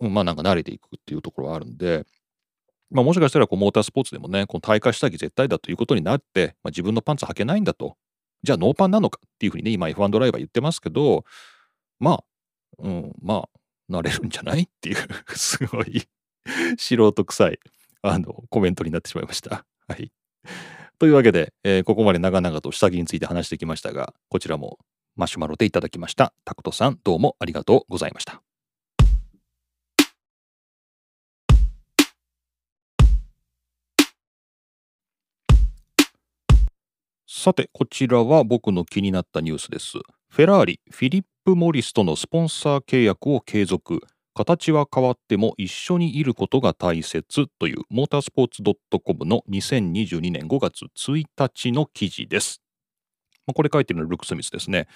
[0.00, 2.04] まあなんか慣れていくっていうところはあるんで、
[2.90, 7.96] まあ、もしかしたらこうモータースポーツでもね、この大会下着絶対だということになって、まあ、自分のパンツ履けないんだと。
[8.42, 11.24] じゃあノーパンなのかっていうふうにね、今 F1 ドライバー言ってますけど、
[11.98, 12.24] まあ、
[12.78, 13.48] うん、まあ、
[13.88, 14.96] なれるんじゃないっていう
[15.34, 16.06] すごい
[16.78, 17.58] 素人臭い、
[18.02, 19.64] あの、コメントになってしまいました。
[19.88, 20.12] はい。
[20.98, 24.78] というわけで、えー、ここまで長々と下着について話してきましたが、こちらも
[25.16, 26.32] マシュマロでいただきました。
[26.44, 28.42] タクトさん、どうもありがとうございました。
[37.44, 39.98] さて、こちらは僕の気になったニュースです。
[40.30, 44.00] フェラーリ、フィリップ・モリスとのスポンサー契約を継続。
[44.32, 48.62] 形は変わっても一緒にいることが大切というモータースポーツ
[48.98, 52.62] .com の2022年5月1日の記事です。
[53.46, 54.88] まあ、これ書いてるのはルック・スミスですね。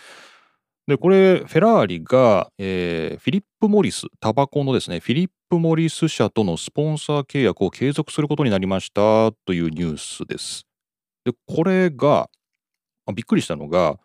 [0.86, 10.67] で、これ、フェラーリが、えー、フィリップ・モリス、タバコのですね、フィリップ・モリス社とのスポンサー契約を継続することになりましたというニュースです。
[11.30, 12.28] で、これが、
[13.14, 13.98] びっくりしたのが、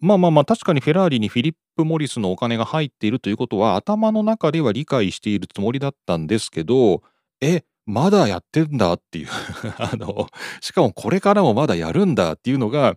[0.00, 7.02] まあまあまあ確かにフェラーリにフィリップ・モリスのお金が入っているということは頭の中では理解しているつもりだったんですけど、
[7.42, 9.28] え、まだやってんだっていう
[9.78, 10.28] あの、
[10.60, 12.96] しかもこれからもまだやるんだっていうのが、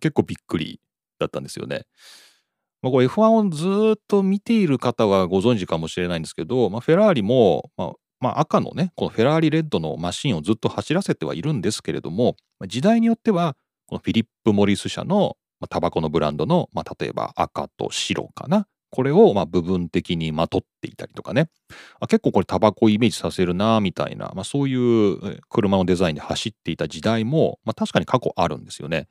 [0.00, 0.80] 結構びっくり
[1.18, 1.84] だったんですよね。
[2.82, 15.36] まあ、これ F1 をずっと見ている方はご存知かもしれないんですけど、まあ、フェラーリも、まあ、まあ、赤のね、このフェラーリレッドのマシンをずっと走らせてはいるんですけれども、時代によっては、このフィリップ・モリス社の
[15.68, 18.66] タバコのブランドの、まあ、例えば赤と白かな。
[18.90, 21.50] これをまあ部分的にまとっていたりとかね。
[22.00, 29.08] あ結構これタバコをイメージさせるなみたいな、まあ、そういう車のデザインで走っていた時代も、まあ、確かに過去あるんですよね。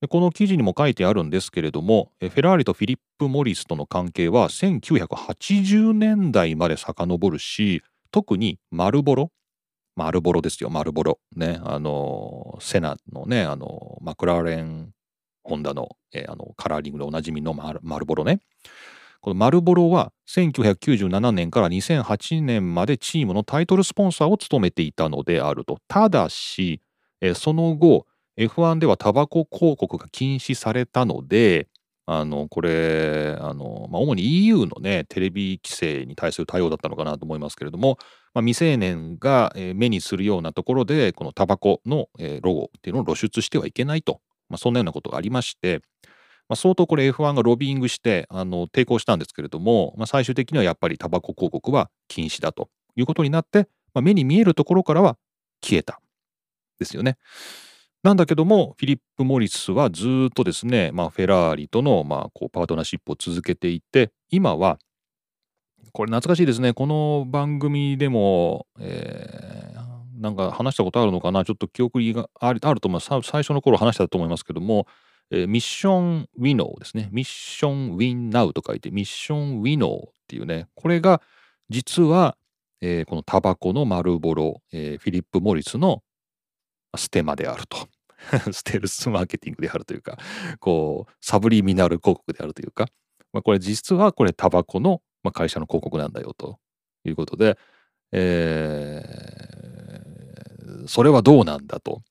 [0.00, 7.82] でこの記事にも書いてあるんですけれども、フェラーリとフィリップ・モリスとの関係は1980年代まで遡るし、
[8.14, 9.32] 特にマルボロ、
[9.96, 11.18] マルボロですよ、マルボロ。
[11.34, 14.92] ね、あの、セナのね、あの、マクラーレン、
[15.42, 18.38] ホンダの,、えー、あのカラーリングでおなじみのマルボロね。
[19.20, 25.78] このマルボロは1997年から2008年までチームのタイトルスポンサーを務めていたのであると。
[25.88, 26.80] ただし、
[27.20, 28.06] えー、その後、
[28.38, 31.66] F1 ではタバコ広告が禁止されたので、
[32.06, 37.98] あの、これ、あの、まあ、主に EU のね、テレビ規制に対する対応だったのかなと思いますけれども、
[38.34, 42.08] まあ、未成年が目にするようなところで、このタバコの
[42.42, 45.80] ロゴっていうのを露出してはいけないと、まあ、そんなようなことがありまして、
[46.48, 55.16] まあ、相当これ F1 がロビーイングしてあの抵抗したんですけれども、まあ、最終的にはやっぱりタバコ広告は禁止だということになって、まあ、目に見えるところからは
[55.62, 56.00] 消えた
[56.78, 57.16] ですよね。
[58.04, 64.78] なんだけども、フィリップ・モリスはずっとですね、まあ、フェラーリとの、まあ、こうパートナーシップを続けていて、今は、
[65.92, 73.06] これ懐かしいですね、この番組でも、えー、なんか話したことあるのかな、ちょっと記憶があると思います。
[73.22, 74.86] 最初の頃話したと思いますけども、
[75.30, 77.08] えー、ミッション・ウィノーですね。
[77.10, 81.22] ミッション・ウィン・ナウと書いて、ミッション・ウィノーっていうね、これが
[81.70, 82.36] 実は、
[82.82, 86.02] えー、このタバコの丸ボロ、えー、フィリップ・モリスの
[86.96, 87.88] ステマであると。
[88.52, 90.16] ステルスマーケティングであるというか、
[90.58, 92.86] こう、サブリミナル広告であるというか、
[93.32, 96.58] まあ、これ実はこれタバコの、まあ、会社の広告なんだよと。
[97.08, 97.58] いうことで、
[98.12, 102.02] えー、それはどうなんだと。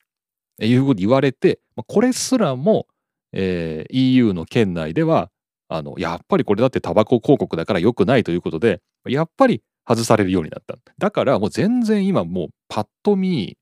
[0.61, 2.85] いうふうに言われて、まあ、これすらも、
[3.31, 5.31] えー、EU の県内では
[5.67, 10.75] あのやっぱりこれだってタバコ広告だから良くないということでやっぱり外されるようになった。
[10.99, 13.57] だからもう全然今もうパッと見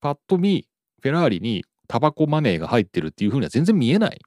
[0.00, 0.66] パッと見
[1.02, 4.20] フェラーリにタバコマネーが入ってるっていうふうには全然見えない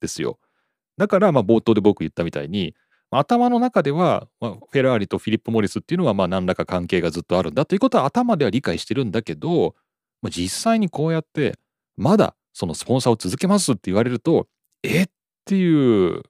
[0.00, 0.38] ですよ。
[0.96, 2.74] だから、まあ、冒頭で僕言ったみたいに、
[3.10, 9.74] 頭の中では、まあ、フェラーリとフィリップ・モリスっていうのはまあ何らか関係がずっとあるんだということは頭では理解してるんだけど、
[10.20, 11.58] まあ、実際にこうやって
[11.96, 14.46] まだそのスポンサーを続けますって言われると
[14.82, 15.06] えっ
[15.46, 16.22] ていう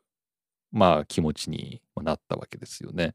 [0.71, 3.15] まあ気持ちになったわけですよね。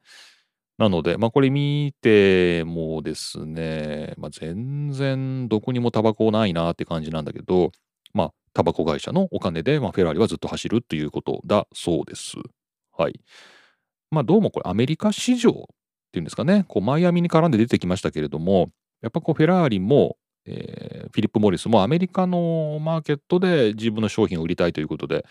[0.84, 7.72] なので、まあ、これ見てもですね、まあ、全然どこにもタバコないなって感じなんだけど、
[8.14, 12.36] まあ、タバコ会社のお金で、まあ、フェラーリはずっと走るっていうことだそうです。
[12.98, 13.18] はい。
[14.12, 15.54] まあ、どうもこれアメリカ市場っ
[16.12, 18.70] ていうんですかね、こうマイアミに絡んで出てきましたけれども、
[19.02, 25.26] やっぱこうフェラーリも、えー、フィリップ・モリスもアメリカのマーケットで自分の商品を売りたいということで、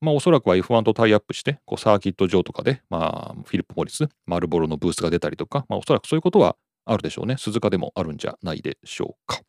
[0.00, 7.36] まあ、おそらくは F1 とタイアップして、こうサーキット上とかで、まあ、フィリップ・モリス、マルボロのブースが出たりとか、まあ、おそらくそういうことはあるでしょうね。
[7.38, 9.40] 鈴鹿でもあるんじゃないでしょうか。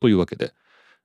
[0.00, 0.52] というわけで、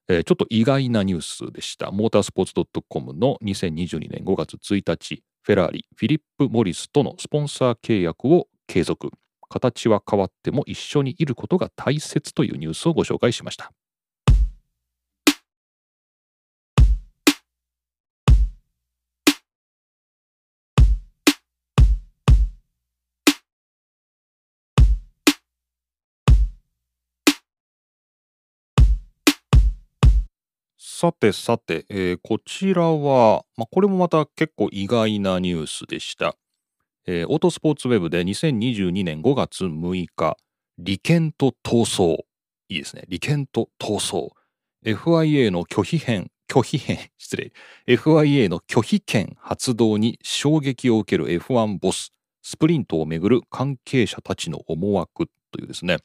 [0.07, 1.91] えー、ちょっと意外なニュースでした。
[1.91, 2.53] モータースポーツ
[2.89, 9.11] .com の2022年5月1日、フェラーリ、フィリップ・モリスとのスポンサー契約を継続。
[9.49, 13.71] 形は変わっても一緒にいることが大切というニュースをご紹介しました。
[30.83, 36.35] さてさて、えー、こちらは、まあ、これもまた結構意外なニュースでした。
[37.05, 40.37] えー、オートスポーツウェブで2022年5月6日、
[40.79, 42.17] 利権と闘争。
[42.67, 43.03] いいですね。
[43.09, 44.29] 利権と闘争。
[44.83, 47.53] FIA の拒否権、拒否権、 失礼。
[47.85, 52.11] FIA の拒否権発動に衝撃を受ける F1 ボス。
[52.41, 55.99] スプリントをめぐる関係者たちの思惑というですね、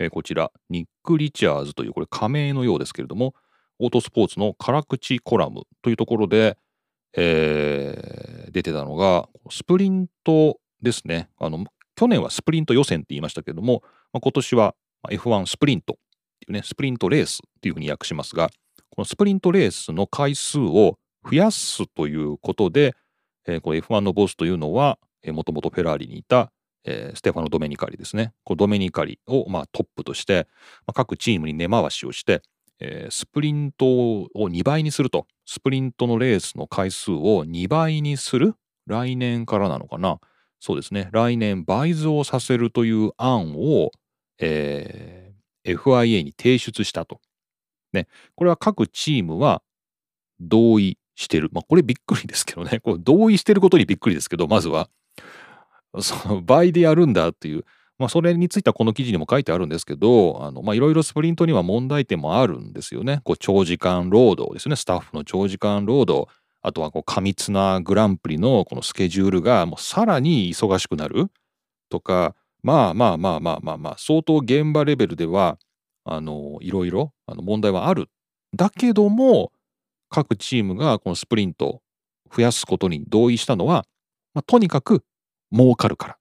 [0.00, 3.36] えー、こちら、ニック・リチャーズというこれ仮名のようですけれども、
[3.78, 6.56] オートスポーツの辛口コラムというところで、
[7.16, 11.30] えー、出てたのが、スプリントですね。
[11.38, 14.74] あの、去年はスプリント予選って言いましたけども、まあ、今年は
[15.10, 15.96] F1 スプリントっ
[16.40, 18.50] ていうね、スプリントレースっていうふうに訳しますが、
[18.90, 22.94] このスプリントレースの回数を増やすということで、
[23.46, 26.52] えー、この F1 のボスというのは、もともとフェラーリにいた、
[26.84, 28.32] えー、ステファノ・ドメニカリですね。
[28.44, 30.46] このドメニカリを、まあ、トップとして、
[30.86, 32.42] まあ、各チームに根回しをして、
[32.80, 35.26] えー、スプリントを2倍にすると。
[35.46, 38.54] スプリントのレースの回数を2倍にする
[38.86, 40.18] 来年からなのかな
[40.60, 41.08] そうですね。
[41.12, 43.90] 来年倍増させるという案を、
[44.38, 47.20] えー、FIA に提出したと。
[47.92, 48.08] ね。
[48.34, 49.62] これは各チームは
[50.40, 51.48] 同意してる。
[51.52, 52.80] まあ、これびっくりですけどね。
[52.80, 54.88] これ同意してることにびっくりですけど、まずは。
[56.00, 57.64] その倍でやるんだっていう。
[57.98, 63.20] まあ、それについてはこの記事にも書いてあるんですけど、あの、まあ、いろいろスプリントには問題点もあるんですよね。
[63.24, 64.76] こう、長時間労働ですね。
[64.76, 66.30] スタッフの長時間労働。
[66.60, 71.28] あとは、こう、過密なグランプリのこのスケジュールが、もうさらに忙しくなる
[71.88, 75.58] とか、まあまあまあまあまあまあ、相当現場レベルでは、
[76.04, 78.10] あの、いろいろ、あの、問題はある。
[78.54, 79.52] だけども、
[80.10, 81.80] 各チームがこのスプリント
[82.34, 83.86] 増やすことに同意したのは、
[84.34, 85.04] まあ、とにかく
[85.52, 86.18] 儲かるから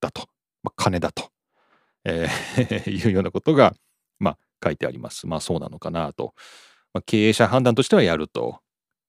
[0.00, 0.26] だと。
[0.62, 1.30] まあ、金だと、
[2.04, 3.74] えー いうようなことが、
[4.18, 5.26] まあ、書いてあります。
[5.26, 6.34] まあそうなのかなと。
[6.94, 8.60] まあ、経営者判断としてはやると。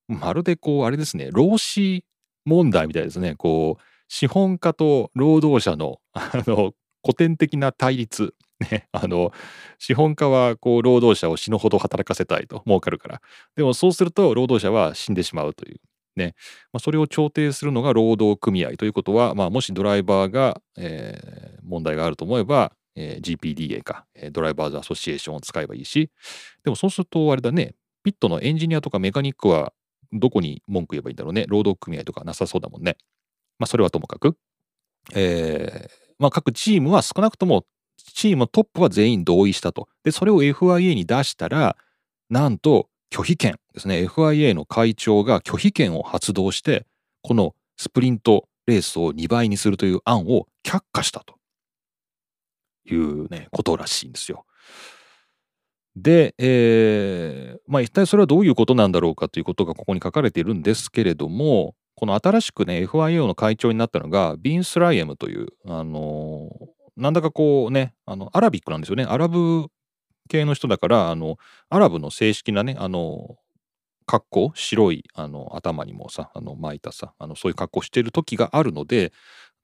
[0.07, 2.05] まるでこう、あれですね、労使
[2.45, 3.35] 問題みたいですね。
[3.37, 8.35] こう、資本家と労働者の、あの、古典的な対立。
[8.71, 9.31] ね、あの、
[9.79, 13.21] 資本家はこう、労働者を死ぬほど働かせたいと、儲かるから。
[13.55, 15.77] でもそうすると、労働者は死んでしまうという。
[16.15, 16.35] ね、
[16.73, 26.11] まあ、それを調停するのが労働組合ということは、まあ、もしドライバーが、えー、問題があると思えば、えー、GPDA か、ドライバーズアソシエーションを使えばいいし、
[26.63, 29.73] でもそうするとあれだね、ピットのエンジニアとかメカニックは
[30.11, 31.45] どこに文句言えばいいんだろうね。
[31.47, 32.97] 労働組合とかなさそうだもんね。
[33.59, 34.35] まあそれはともかく。
[35.13, 37.65] えー、まあ各チームは少なくとも
[38.13, 39.87] チームのトップは全員同意したと。
[40.03, 41.77] で、それを FIA に出したら、
[42.29, 46.87] なんと拒否権ですね FIA の会長が拒否権を発動して
[47.21, 51.35] このスプリントレースを2倍にするという案を却下したと
[52.85, 54.45] いうねことらしいんですよ。
[55.95, 69.67] で、えー、まあ一体それはどういうことなんだろうかということがここに書かれているんですけれどもこの新しくね FIA の会長になったのがビンス・ライエムというあのー、なんだかこうねあのアラビックなんですよねアラブ
[70.29, 71.37] 系の人だから、あの、
[71.69, 73.37] アラブの正式なね、あの、
[74.05, 79.13] 格好、白いあの頭にもさ、あの巻いたさ、あのそういう格好してる時があるので、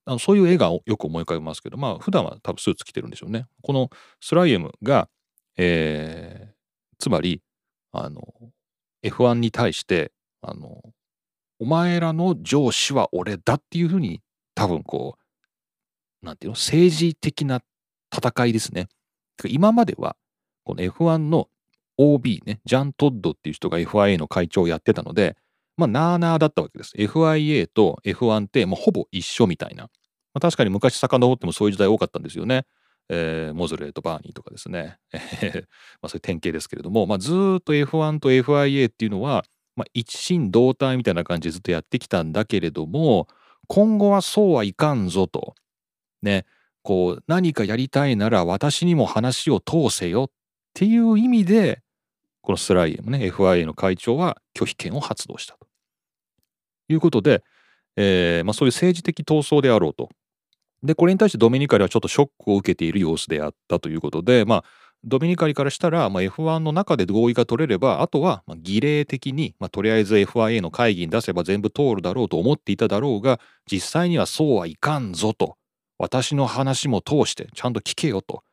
[0.06, 3.46] あのそういう絵がよく思い浮かべますけど、まあ普段は多分スーツ着てるんでしょうね。
[3.62, 3.90] この
[4.22, 5.10] スライエムが、
[5.58, 6.54] えー、
[6.98, 7.42] つまり、
[7.92, 8.22] あの、
[9.04, 10.82] F1 に対して、あの、
[11.60, 14.22] お前らの上司は俺だっていうふうに
[14.56, 15.18] 多分こ
[16.22, 17.62] う、なんていうの、政治的な
[18.16, 18.88] 戦いですね。
[19.46, 20.16] 今までは、
[20.68, 21.48] この F1 の
[21.98, 25.38] OB ね、ジャン・トッドっていう人が FIA の会長をやってたので、
[25.78, 26.94] まあ、なーなーだったわけです。
[26.98, 29.84] FIA と F1 って、もうほぼ一緒みたいな。
[29.84, 29.90] ま
[30.36, 32.66] あ、確かに昔遡ってもそういう時代多かったんですよね。
[33.08, 34.98] えー、モズレーとバーニーとかですね。
[36.02, 39.46] まあ、そういう典型ですけれども、まあ、ずっと F1 と FIA っていうのは、
[39.78, 43.30] まあ、一心同体みたいな感じでずっとやってきたんだけれども、
[43.68, 45.56] 今後はそうはいかんぞと。
[46.22, 46.46] ね。
[46.84, 50.32] こう、何かやりたいなら私にも話を通せよっ
[50.78, 51.82] っていう意味で、
[52.44, 55.66] このスライエムね、FIA の会長は拒否権を発動したと。
[56.88, 57.44] いうことで、
[57.96, 60.10] えーまあ、そういう政治的闘争であろうと。
[60.84, 64.64] で、これに対してドミニカリはちょっとショックを受けている様子であったということで、まあ、
[65.04, 75.58] ドミニカリからしたら、まあ、F1 の中で合意が取れれば、あとはま儀礼的に、まあ、とりあえず FIA の会議に出せば全部通るだろうと思っていただろうが、実際にはそうはいかんぞと。
[75.98, 78.44] 私の話も通してちゃんと聞けよと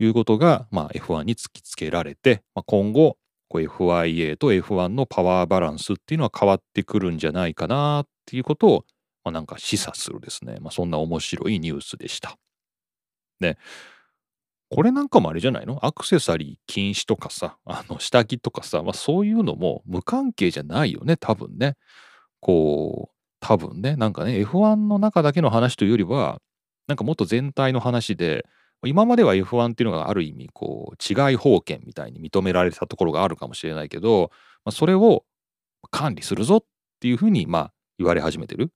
[0.00, 3.16] いうことが、まあ、F1 に突きつけられて、まあ、今後、
[3.52, 8.84] FIA と F1 のパワーバランスっていうのは変わってくるんじゃないかなっていうことを、
[9.24, 12.36] まあ、なんか示唆するですね、まあ、そんな面白いニュースでした。
[13.40, 13.56] ね。
[14.72, 15.84] これなんかもあれじゃないの？
[15.84, 21.74] アクセサリー禁止とかさ、あの下着とかさ、まあ、そういうのも無関係じゃないよね、多分ね。
[22.38, 26.40] こう、多分ね、なんかね、F1 の中だけの話というよりは、
[26.86, 28.46] なんかもっと全体の話で、
[28.86, 34.30] 今までは F1 っていうのがある意味こう違い法権みたいに認められたところがあるかもしれないけど、
[34.64, 35.24] まあ、それを
[35.90, 36.64] 管理するぞっ
[37.00, 38.72] ていうふうにまあ言われ始めてる。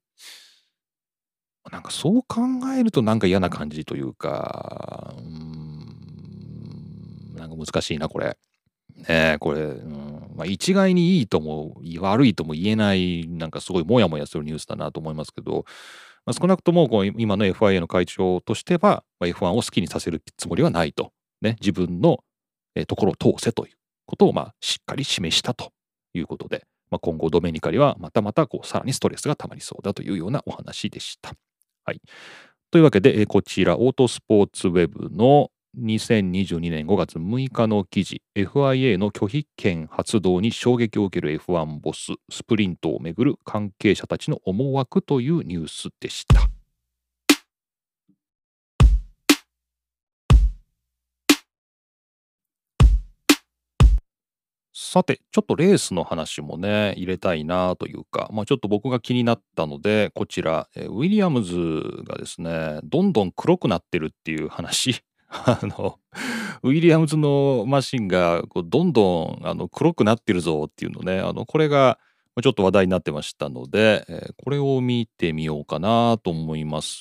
[1.72, 2.42] なんかそう考
[2.76, 5.86] えるとなんか嫌な感じというか、うん、
[7.36, 8.36] なんか難しいなこれ。
[8.96, 15.64] ねえこれ、うんまあ、一概にいいとも悪いとも言えないなんかすごいモヤモヤするニュースだなと思いますけど、
[16.26, 21.12] まあ、少なくともこう今の FIA の会長としては、まあ、F1 を好きにさせるつもりはないと。
[21.42, 22.20] ね、自分の
[22.88, 23.74] ところを通せという
[24.06, 25.72] ことをまあしっかり示したと
[26.14, 31.34] いうことで、まあ、今後ドメニカリはまたまたこうさらにストレスがたまりそうだというようなお話でした。
[31.84, 32.00] はい、
[32.70, 46.48] というわけで、こちらオートスポーツウェブの2022年5月6日の記事 FIA の拒否権発動に衝撃を受ける F1 ボススプリントをめぐる関係者たちの思惑というニュースでした。
[54.72, 61.56] さて、ちょっとレースの話もね、入れたいなというか、まあ、ちょっと僕が気になったので、こちら、ウィリアムズ
[62.04, 65.02] がですね、どんどん黒くなってるっていう話
[65.46, 65.98] あの、
[66.62, 71.98] ウィリアムズのマシンがこうどんどんあの黒くなってるぞっていうのね、あの、これが
[72.40, 77.00] ちょっと話題になってましたので、えー、これを見てみようかなと思います。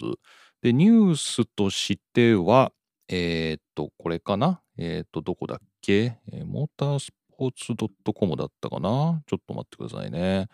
[0.61, 2.71] で、ニュースとしては、
[3.07, 4.61] えー、っと、これかな？
[4.77, 7.73] えー、っと、どこだっけ、えー、モータースポーツ
[8.13, 9.21] .com だったかな？
[9.27, 10.47] ちょっと待ってくださいね。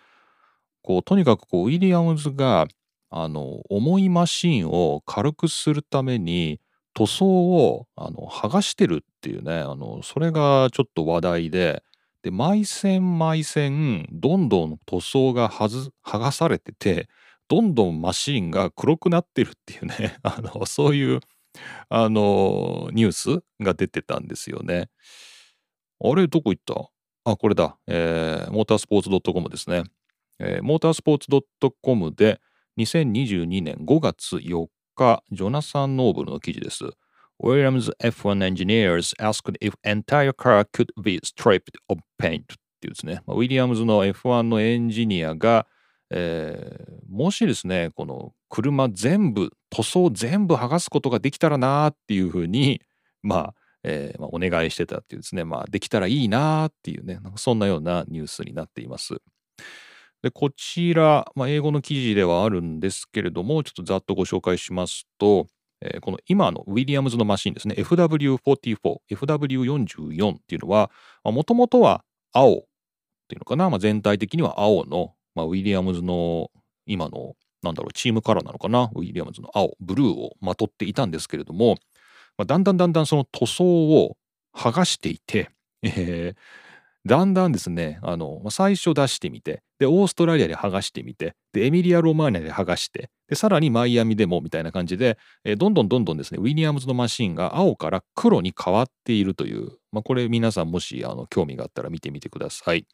[0.81, 2.67] こう、とにかくこう、ウィリアムズが、
[3.09, 6.59] あの、重いマシンを軽くするために、
[6.93, 11.83] 塗装をあの剥がしてるっていうねあのそれがちょっと話題で
[12.23, 17.07] で毎線毎線どんどん塗装が剥がされてて
[17.47, 21.19] どんどんマシンが黒くなってるっていうね あのそういう
[21.89, 24.89] あのニュースが出てたんですよね。
[26.03, 26.89] あれどこ行った？
[27.25, 29.83] あこれだ、えー、モータースポーツ .com ですね。
[30.39, 31.27] えー、モータースポーツ
[31.81, 32.39] .com で
[32.77, 34.67] 2022年5月4
[34.99, 36.83] 日、ジョナサン・ノーブルの記事です。
[37.41, 42.45] Williams F1 engineers asked if entire car could be stripped of paint っ
[42.81, 45.65] ていうですね、ウィリアムズの F1 のエンジニアが、
[46.09, 52.81] えー、もしですね、この車全部、塗装全部剥がすことができたらなっていうふうに、
[53.21, 59.21] まあ、えーまあ、お願いしてたっていうですね、まあ、できたらいいなっていうね、そんなようなニュースになっています。
[60.21, 65.47] で、こちら、まあ、英語の記事ではあるんですけれども、ちょっとざっとご紹介しますと、
[65.81, 68.77] えー、この今のウィリアムズのマシンですね、FW44、
[69.11, 70.91] FW44 っていうのは、
[71.23, 72.03] もともとは
[72.33, 72.55] 青っ
[73.29, 76.51] ていうのかな、まあ、全体的には青の、まあ、ウィリアムズの
[76.85, 81.77] 今の、なんだろう、チームカラーなのかな、ウィリアムズの青、ブルーをまとっていたんですけれども、
[82.37, 84.17] まあ、だんだんだんだんその塗装を
[84.55, 85.49] 剥がしていて、
[85.83, 86.35] えー、
[87.05, 102.85] だんだんですね、あの、最初出してみて、で、オーストラリアで剥がしてみて、で、エミリア・ロマーニャで剥がして、で、さらにマイアミでもみたいな感じで、えどんどんどんどんですね、ウィリアムズのマシンが青から黒に変わっているという、まあ、これ皆さんもしあの興味があったら見てみてください。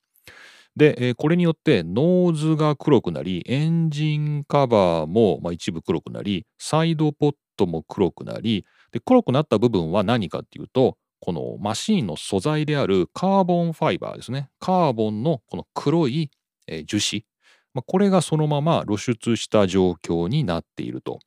[0.75, 16.29] で、えこれによってノーズが黒くなりエンジンカバーも、ま、一部黒くなりサイドポッドも黒くなりで黒くなった部分は何かっていうとこのマシーンの素材であるカーボンファイバーですねカーボンのこの黒い、
[16.67, 17.25] えー樹脂、
[17.73, 21.19] まあ、これがそのまま露出した状況になっていると。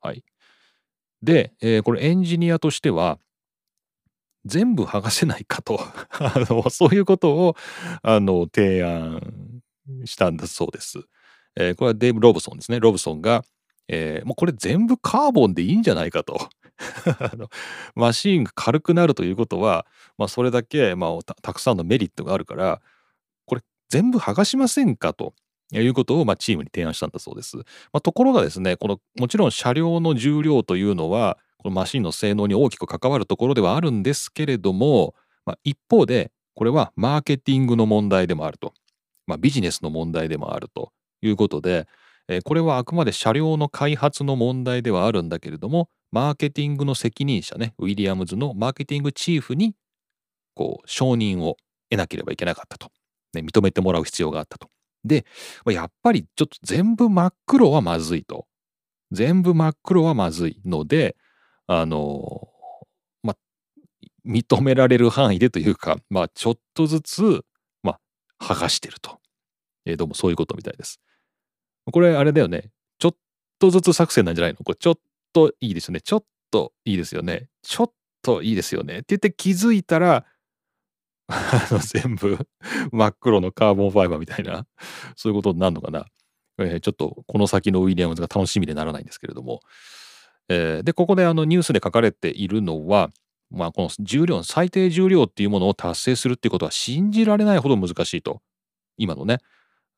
[0.00, 0.22] はい、
[1.22, 3.18] で、えーこれエンジニアとしては
[4.44, 5.80] 全部剥がせないかと
[6.18, 7.56] あのそういうことを
[8.02, 9.62] あの提案
[10.04, 11.00] したんだそうです。
[11.56, 12.80] えーこれはデーブ・ロブソンですね。
[12.80, 13.44] ロブソンが、
[13.88, 16.48] えーもうこれ全部カーボンでいいんじゃないかと。
[17.94, 19.86] マシーンが軽くなるということは、
[20.18, 22.80] まあ、それだけ、まあ、たたくさんのメリットがあるから
[23.46, 25.34] これ全部剥がしませんかと
[25.72, 27.56] いうことを、まあ、チームに提案したんだそうです。
[27.56, 27.62] ま
[27.94, 35.14] あ、ところがですねこのもちろん車両の重量というのはこのマシンの性能に大きく関わるところではあるんですけれども、
[35.46, 38.74] まあ、一方でこれはマーケティングの問題でもあると、
[39.26, 41.86] まあ、ビジネスの問題でもあるということで、
[42.28, 49.74] えーこれはあくまで車両の開発の問題ではあるんだけれどもマーケティングの責任者ねウィリアムズのマーケティングチーフに
[50.54, 51.56] こう承認を
[51.90, 52.90] 得なければいけなかったと、
[53.34, 54.68] ね、認めてもらう必要があったと。
[55.04, 55.26] で
[55.66, 58.46] やっぱりちょっと全部真っ黒はまずいと。
[59.12, 61.16] 全部真っ黒はまずいので
[61.66, 62.48] あの
[63.22, 63.36] まあ
[64.26, 67.44] 認められる範囲でというかまあちょっとずつ
[67.82, 67.98] ま
[68.38, 69.20] あ剥がしてると。
[69.86, 71.00] えーどうもそういうことみたいです。
[71.92, 72.70] これあれだよね。
[72.98, 73.16] ちょっ
[73.58, 74.58] とずつ作戦なんじゃないの？
[74.64, 74.98] これちょっ
[75.32, 76.00] といいですよね。
[76.00, 77.48] ちょっといいですよね。
[77.62, 78.98] ちょっといいですよね。
[78.98, 80.24] って言って気づいたら
[81.28, 82.38] あの全部
[82.92, 84.66] 真っ黒のカーボンファイバーみたいな
[85.16, 86.06] そういうことになるのかな。
[86.58, 89.60] えーちょっとこの先のウィリアムズが楽しみでならないんですけれども。
[90.48, 93.10] えーでここであのニュースで書かれているのは、
[93.50, 98.42] まあ、この重量最低重量っていうものを達成するっていうことは信じられないほど難しいと
[98.98, 99.38] 今のね。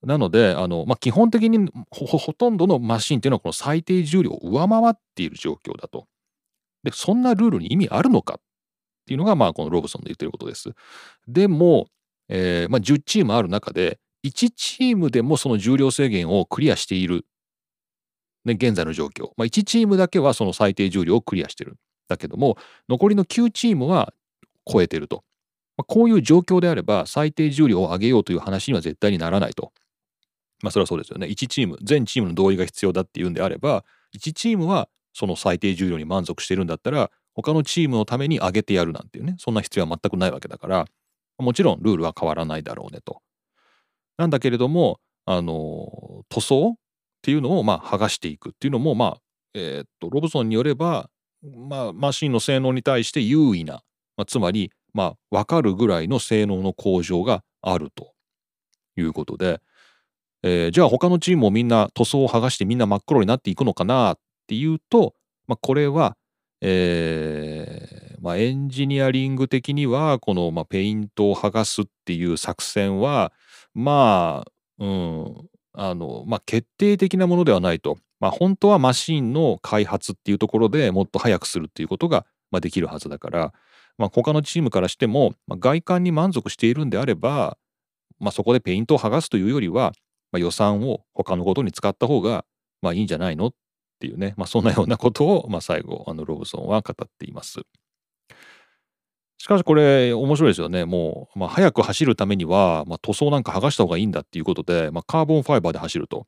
[0.07, 6.07] なのであの、まあ、基本的にほとんどのマシンっていうのはこの最低重量を上回っている状況だと。
[6.85, 8.41] でそんなルールに意味あるのかっ
[9.07, 10.71] ていうのがまあこのロブソンの言ってることです。
[11.27, 11.89] でも、
[12.29, 17.27] えーまあ、10チームある中で1チームでもその重量制限をクリアしている、
[18.45, 21.75] ね、現在の状況、まあ、1チームだけはその最低重量をクリアしてる
[22.07, 22.57] だけども
[22.89, 24.15] 残りの9チームは
[24.71, 25.25] 超えてると、
[25.77, 29.73] ま、こういう状況であれば最低重量を上げようという話には絶対にならないと。
[30.67, 31.29] まあそれはそうですよね。
[31.29, 33.85] 1チーム、全チームの同意が必要だっていうんであれば、
[34.17, 40.87] 1チームはその最低重量に満足してるんだったら、他のチームのために上げてやるなんていうね、そんな必要は全くないわけだから、
[41.39, 43.23] もちろんルールは変わらないだろうねと。
[44.17, 46.75] なんだけれども、あの、塗装っ
[47.23, 49.17] ていうのをまあ剥がしていくっていうのも、まあ、
[49.55, 51.11] えーっと、ロブソンによれば、
[51.43, 53.83] まあ、マシンの性能に対して優位な、
[54.17, 58.13] まあ、つまり、まあ、分かるぐらいの性能の向上があると
[58.97, 59.61] いうことで、
[60.43, 65.15] えーじゃあ他のチームもみんな塗装を剥がしてみんな真っ黒になっていくのかなっていうと、
[65.47, 66.17] まあ、これは、
[66.61, 73.33] えーまあ、エンジニアリング的にはこの、まあ、ペイントを剥がすっていう作戦は
[73.75, 83.53] まあうんあのまあ決定的なものではないと、まあ、本当はマシンの開発っていうところでもっと早くするっていうことが、まあ、できるはずだから、
[83.99, 87.59] まあ、他のチームからしても、まあ、外観に満足しているんであれば、
[88.19, 89.93] まあ、そこでペイントを剥がすというよりは、
[90.33, 92.45] まあ、予算を他のことに使った方が
[92.83, 93.53] まあいいんじゃないのっ
[94.01, 97.61] ていうね、まあ、そんなようなことを、 まあ、最後あのロブソンは語っています。
[99.39, 100.85] しかしこれ面白いですよね。
[100.85, 106.27] もう、まあ、早く走るためには、まあ、塗装なんか剥がした方がいいんだっていうことで、まあ、カーボンファイバーで走ると。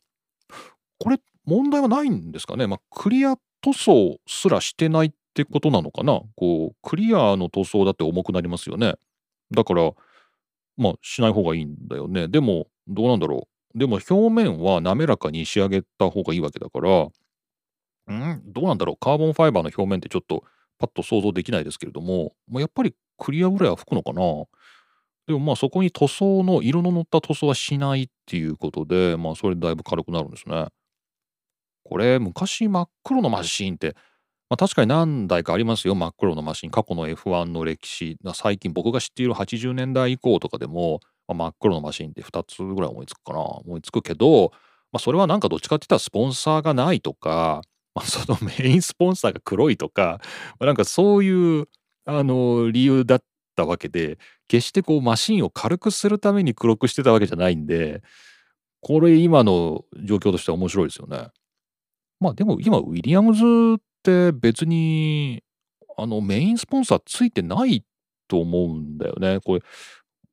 [0.99, 2.67] これ問題はないんですかね。
[2.67, 6.21] まあ、クリア塗装すらしてないってことなのかな。
[6.37, 8.95] こうクリアの塗装だって重くなりますよね。
[9.51, 9.93] だから
[10.77, 12.29] まあしない方がいいんだよね。
[12.29, 13.58] でもどうなんだろう。
[13.79, 16.91] でも表面は滑らかに仕上げた方がいいわけだから、
[18.15, 18.43] ん？
[18.45, 18.97] どうなんだろう？
[18.99, 20.45] カーボンファイバーの表面ってちょっと
[20.79, 24.23] パッと想像できないですけれども、まあ、やっぱりクリアぐらいは吹くのかな？
[25.27, 30.69] でもまあそこに塗装の色の乗った塗装はしないっていうことで、まあそれでだいぶ軽くなるんですね。
[31.85, 33.95] これ昔真っ黒のマシーンって、
[34.51, 44.51] まあ、確かに何台かありますよ真っ黒のマシン過去の F1 の歴史最近僕が知っている80年代以降とかでも、まあ、真っ黒のマシンって2つぐらい思いつくかな思いつくけど、
[44.93, 47.63] まあ、それはなんかどっちかって言ったらスポンサーがないとか、
[47.95, 50.21] まあ、そのメインスポンサーが黒いとか、
[50.59, 51.69] まあなんかそういう
[52.05, 53.23] あの理由だっ
[53.55, 58.03] たわけで決してこうマシンを軽くするために黒くしてたわけじゃないんで
[58.81, 61.29] これ今の状況としては面白いですよね。
[62.21, 63.45] まあでも今ウィリアムズ
[63.79, 65.43] って別に
[65.97, 67.85] あのメインスポンサーついてない
[68.29, 69.41] と思うんだよね。
[69.41, 69.63] これ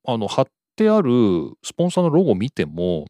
[0.06, 1.12] あの貼ってある
[1.64, 3.06] スポンサーのロゴを見ても、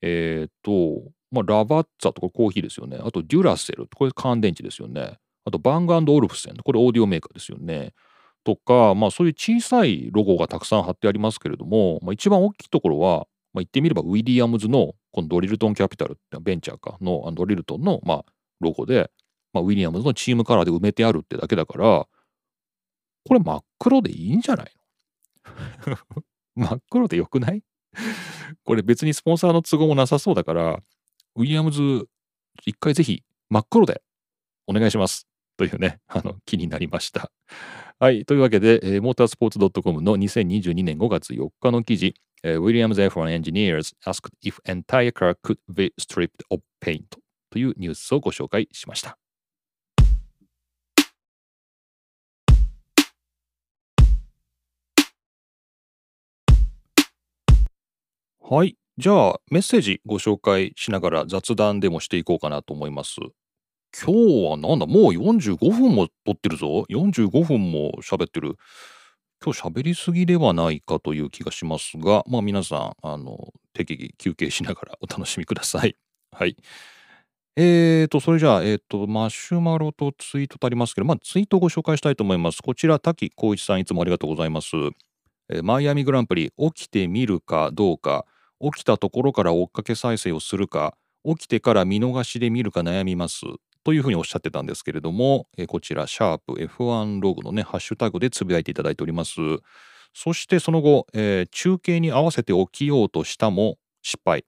[0.00, 2.98] えっ、と、まあ、 Lavazza とかコーヒーですよね。
[3.00, 5.18] あと、 Duracell、これ乾電池ですよね。
[5.44, 7.92] あと、 Bang & Olufsen、これオーディオメーカーですよね。
[8.42, 18.24] とか、まあ、そういう小さいロゴがたくさん貼ってありますけれども、まあ、一番大きいところは、まあ、言ってみればウィリアムズのこの Dorilton Capital ってベンチャーかの Dorilton のまあ
[18.60, 19.10] ロゴで、
[19.52, 22.06] まあ、ウィリアムズのチームカラーで埋めてあるってだけだから
[23.26, 24.72] これ真っ黒でいいんじゃない
[25.86, 26.22] の？
[26.70, 27.62] 真っ黒でよくない？
[28.64, 30.82] これ別にスポンサーの都合もなさそうだから
[31.36, 32.06] ウィリアムズ
[32.66, 34.02] 一回ぜひ真っ黒で
[34.66, 37.32] お願いしますというねあの気になりました
[38.02, 38.24] はい。
[38.24, 47.02] というわけで、えー、モータースポーツ .com の2022年5月4日の記事、えー、Williams F1 engineers asked if entire car could be stripped of paint
[47.50, 49.18] というニュースをご紹介しました。
[58.52, 58.76] はい。
[58.98, 63.14] じゃあ、メッセージご紹介しながら雑談でもしていこうかなと思います。
[64.04, 66.84] 今日はなんだ、もう45分も撮ってるぞ。
[66.90, 68.56] 45分も喋ってる。
[69.40, 75.94] 今日喋りすぎではないかという気がしますが、まあ皆さん、あの、適宜休憩しながらお楽しみください。
[76.32, 76.56] はい。
[77.54, 82.64] えーと、それじゃあ、えーと、マシュマロとツイートとありますけど、まあツイートをご紹介したいと思います。
[82.64, 84.74] こちら、滝光一さんいつもありがとうございます。
[85.50, 88.26] えー、マイアミグランプリ、起きてみるかどうか、
[88.60, 90.94] 起きたところから追っかけ再生をするか、
[91.24, 93.40] 起きてから見逃しで見るか悩みます。
[93.82, 99.40] というふうにおっしゃってたんですけれども、えこちら、シャープ F1 ログのね、ハッシュタグでつぶやいていただいております。
[100.12, 104.44] そしてその後、えー、中継に合わせて起きようとしたも失敗。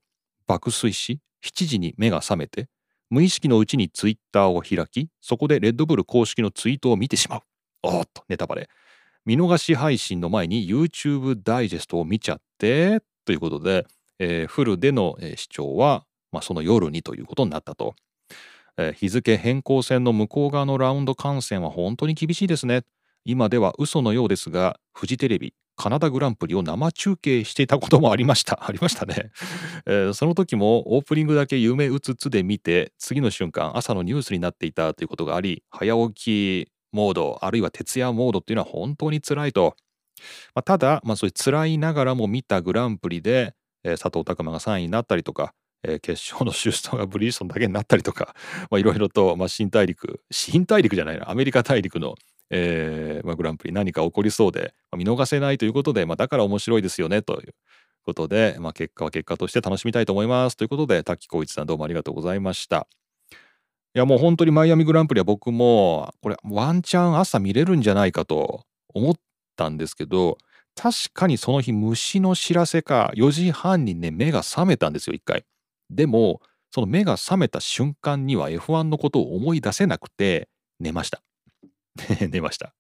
[0.47, 2.69] 爆睡し、7時に目が覚めて、
[3.11, 7.41] 無意識のうちにツイッターを開き、そこでレッドブル公式のツイートを見てしまう。
[7.83, 8.69] おっと、ネタバレ。
[9.25, 13.87] 見逃し配信の前に YouTube ダイジェストを見ちゃって、ということで、
[14.19, 17.95] えー、フルでの、視聴は、まあ、その夜にということになったと。
[18.79, 22.85] え日付変更線の向こう側のラウンド観戦は本当に厳しいですね。
[23.25, 28.61] 今では嘘のようですが、フジテレビ、カナダグランプリを生中継していたこともありました。
[28.67, 29.31] ありましたね、
[29.87, 39.77] えー、その時もオープニングだけ夢うつつで見て、次の瞬間朝のニュースになっていたということがあり、早起きモード、あるいは徹夜モードっていうのは本当に辛いと。
[40.55, 43.55] まあ、ただ、まあ、そういう辛いながらも見たグランプリで、
[43.85, 48.35] えー、佐藤拓磨が3位になったりとか、えー、決勝の出走がブリヂストンだけになったりとか、
[48.73, 52.15] いろいろと、まあ、新大陸、新大陸じゃないな、アメリカ大陸の、
[52.51, 57.55] えーまあ、グランプリ何か起こりそうで、まあ、見逃せないということで、まあ、だから面白いですよねという
[58.05, 62.87] ことで、まあ、結果は結果として楽しみたいと思いますということで、滝光一さんどうもありがとうございました。
[63.95, 68.65] いやもう本当にマイアミグランプリは僕もこれワンチャン朝見れるんじゃないかと
[68.95, 69.15] 思っ
[69.55, 70.39] たんですけど
[70.75, 75.45] 確かにその日虫の知らせか4時半にね目が覚めたんですよ一回。
[75.91, 80.49] でも、その目が覚めた瞬間には F1 のことを思い出せなくて
[80.81, 81.23] 寝ました。
[82.31, 82.75] 寝ました。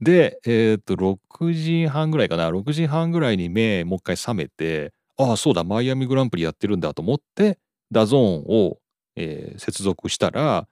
[0.00, 7.58] で、えっ、と、6時半ぐらいかな、6時半ぐらいに目もう一回覚めて、ああ、そうだ、マイアミグランプリやってるんだと思って、
[7.90, 8.78] DAZN を、
[9.16, 10.68] えー、接続したら、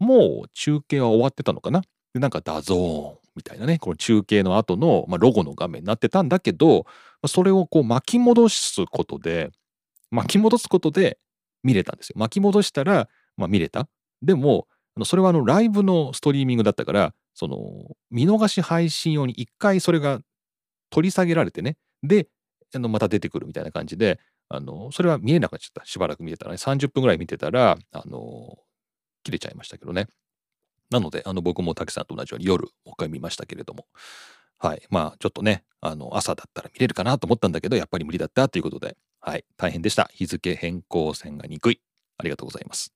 [0.00, 1.82] もう中継は終わってたのかな。
[2.12, 6.86] で、なんか DAZN みたいなね、この中継の後の、まあ、ロゴの画面になってたんだけど、
[7.26, 9.50] それをこう巻き戻すことで、
[10.10, 11.18] 巻き戻すことで
[11.62, 12.14] 見れたんですよ。
[12.18, 13.88] 巻き戻したら、まあ、見れた。
[14.22, 14.68] でも、
[15.04, 20.20] それはあのライブのストリーミングだったから、その見逃し配信用に一回それが
[20.90, 22.28] 取り下げられてね、で、
[22.74, 25.84] あのまた出てくるみたいな感じで、あのそれは見えなくなっちゃった。
[25.84, 28.58] しばらく見てたらね、30分ぐらい見てたら、あの
[29.24, 30.06] 切れちゃいましたけどね。
[30.90, 33.86] なので、あの僕も滝さんと同じように夜もう一回見ましたけれども、
[34.58, 34.82] はい。
[34.90, 40.10] まあ、ちょっとね、あの朝だったら見れるかなと思ったんだけど、やっぱり無理だったということで、はい、大変でした。
[40.12, 41.80] 日付変更線が憎い。
[42.18, 42.92] ありがとうございます。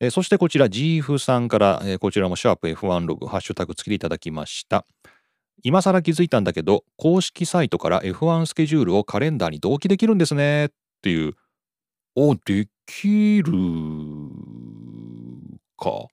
[0.00, 4.84] え、そしてこちら、ジーフさんから、え、こちらもシャープ F1 ログ、ハッシュタグ付きでいただきました。
[5.62, 10.66] 今更気づいたんだけど、公式サイトから F1 スケジュールをカレンダーに同期できるんですね。
[10.66, 10.68] っ
[11.02, 11.34] ていう。
[12.14, 13.52] お、できる
[15.78, 16.08] か。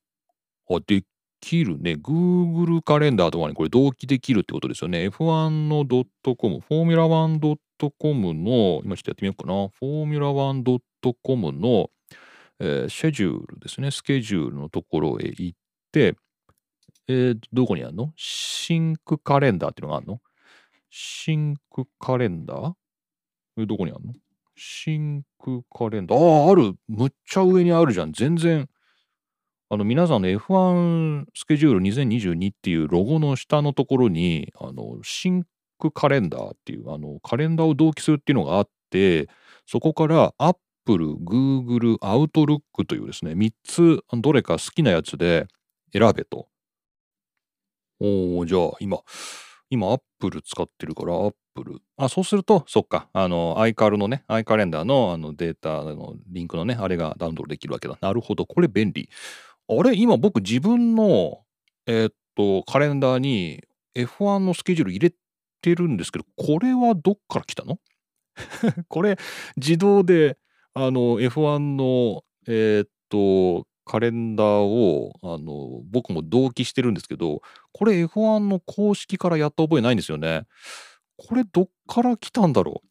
[0.78, 1.04] あ、で
[1.42, 1.94] きるね。
[1.94, 5.08] Google カレンダーとかにこれ同期できるってことですよね。
[5.10, 5.86] F1 の
[6.36, 9.68] .com、フォーミュラ 1.com の、今ちょっとやってみようかな。
[9.68, 11.90] フォーミュラ 1.com の、
[12.60, 13.92] えー、シェジュールですね。
[13.92, 15.58] スケジュールのところへ行っ
[15.92, 16.16] て、
[17.08, 18.14] えー、どこにあるの？
[18.16, 20.22] シンクカレンダーっていうのがあるの？
[20.90, 22.74] Sync Calendar？
[23.58, 24.14] えどこにあるの？
[24.56, 26.20] Sync Calendar。
[26.20, 26.76] ああ、ある。
[26.88, 28.14] むっちゃ上にあるじゃん。
[28.14, 28.70] 全然。
[29.70, 39.28] あの皆さんの F1 スケジュール2022っていうロゴの下のところに、あの Sync Calendar っていうあのカレンダーを同期するっていうのがあって
[39.66, 45.48] そこから Apple、Google、Outlook というですね3つどれか好きなやつで
[45.94, 46.48] 選べと。
[48.00, 49.00] おおじゃあ今
[49.70, 57.98] 今アップル使ってるからアップルあそうするとそっかあの iCal のね i カレンダーのあのデータのリンクのねあれがダウンロードできるわけだ。
[58.02, 59.10] なるほどこれ便利。
[59.70, 59.96] あれ？
[59.96, 61.42] 今僕自分の
[61.86, 63.64] えー、っとカレンダーに
[63.96, 65.16] F1 のスケジュール入れ
[65.62, 67.80] てるんですけどこれはどっから来たの？
[68.90, 69.18] これ
[69.58, 70.38] 自動で
[70.74, 77.42] あの F1 のえー、っとカレンダーをあの僕も同期してるんですけど
[77.74, 80.46] これ F1 の公式からやった覚えないんですよね。
[81.18, 82.88] これどっから来たんだろう？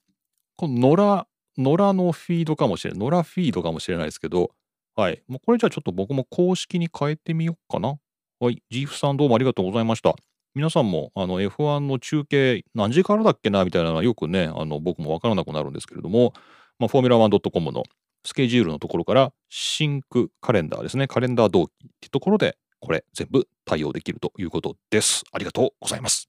[0.57, 1.27] この野良
[1.59, 4.53] 野良のフィードかもしれない野良フィードかもしれないですけど
[4.95, 7.97] はいもうこれじゃあちょっと僕も公式に変えてみようかな。
[8.41, 10.15] はい、ジーフさんどうもありがとうございました。
[10.55, 16.35] 皆さんもあの F1 の中継何時からだっけなみたいなのはよくねあの僕もわからなくなるんですけれども、
[16.79, 17.85] まあ、フォーミュラ 1.com の
[18.25, 21.09] スケジュールのところからシンクカレンダーですね。
[21.09, 25.25] カレンダー同期ってところでこれ全部対応できるということです。
[25.33, 26.29] ありがとうございます。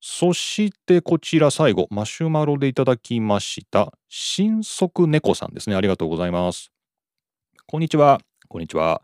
[0.00, 3.92] そしてこちら最後、マシュマロでいただきました。
[4.08, 5.76] 新速猫さんですね。
[5.76, 6.70] ありがとうございます。
[7.70, 8.18] こんにちは。
[8.48, 9.02] こんにちは。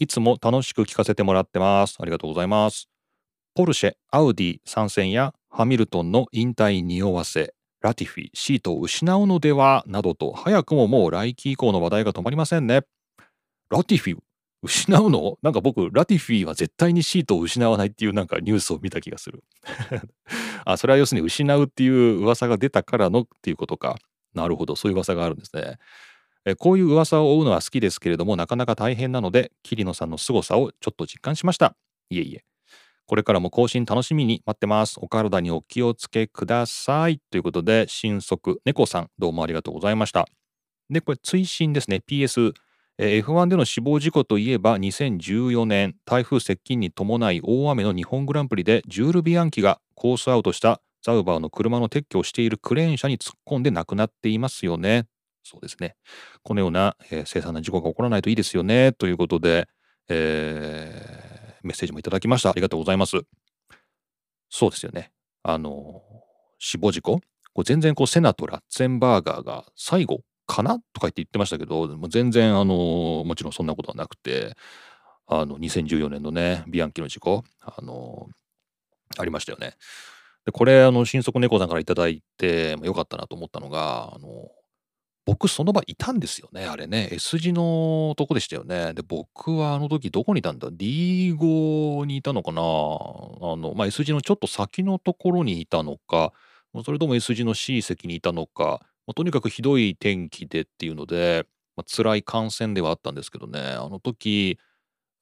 [0.00, 1.96] いつも楽しく聞かせてもらってます。
[2.00, 2.88] ありがとうございます。
[3.54, 12.82] ポルシェ、アウディ参戦やハミルトンの引退匂わせ、ラティフィ、シートを失うのではなどと、早くももう来季以降の話題が止まりませんね。
[13.70, 14.16] ラティフィ、
[14.64, 15.38] 失うの？
[15.40, 19.44] なんか僕、ラティフィは絶対にシートを失わないっていうなんかニュースを見た気がする。
[20.66, 24.00] あ、それは要するに失うっていう噂が出たからのっていうことか。
[24.34, 25.78] なるほど、そういう噂があるんですね。
[26.58, 31.76] こういう噂を追うのは好きですけれども、なかなか大変なので、桐野さんの凄さをちょっと実感しました。
[32.10, 32.44] いえいえ。
[33.06, 34.98] これからも更新楽しみに待ってます。
[35.00, 37.20] お体にお気をつけください。
[37.30, 40.26] ということで、新速猫さん、どうもありがとうございました。
[40.90, 42.02] で、これ、追伸ですね。
[42.06, 42.52] PS、
[42.98, 55.06] F1 での死亡事故といえば、2014年、台風接近に伴い大雨の日本グランプリで、ジュール・ビアンキがコースアウトしたザウバーの車の撤去をしているクレーン車に突っ込んで亡くなっていますよね。
[55.42, 55.96] そうですね。
[56.42, 58.92] このような、えー、凄惨な事故が起こらないといいですよね。
[58.92, 59.68] ということで、
[60.08, 61.30] えー
[61.62, 62.50] メッセージもいただきました。
[62.50, 63.18] ありがとうございます。
[64.48, 65.12] そうですよね。
[65.42, 66.02] あの、
[66.58, 67.20] 死亡事故？
[67.52, 70.78] こう全然こうセナとラッツェンバーガーが最後かな？
[70.92, 74.56] とか言って言ってましたけど、も全然あの、もちろんそんなことはなくて、
[75.26, 78.26] あの、2014年のね、ビアンキの事故、あの、
[79.18, 79.76] ありましたよね。
[80.46, 84.48] で、これ、あの、新速猫さんから頂いて、よかったなと思ったのが、あの、
[85.30, 87.08] 僕その場いたんですよね、あれね。
[87.12, 88.94] S 字のとこでしたよね。
[88.94, 92.64] で、僕はあの時どこにいたんだ ?D5 にいたのかなあ
[93.54, 96.32] の、まあ、S 字のちょっと先のところにいたのか、
[96.84, 104.58] それとも S 字の C 席にいたのか、まあ、とにかくひどい天気でっていうので、まあ、辛い感染ではあったんですけどね、あの時、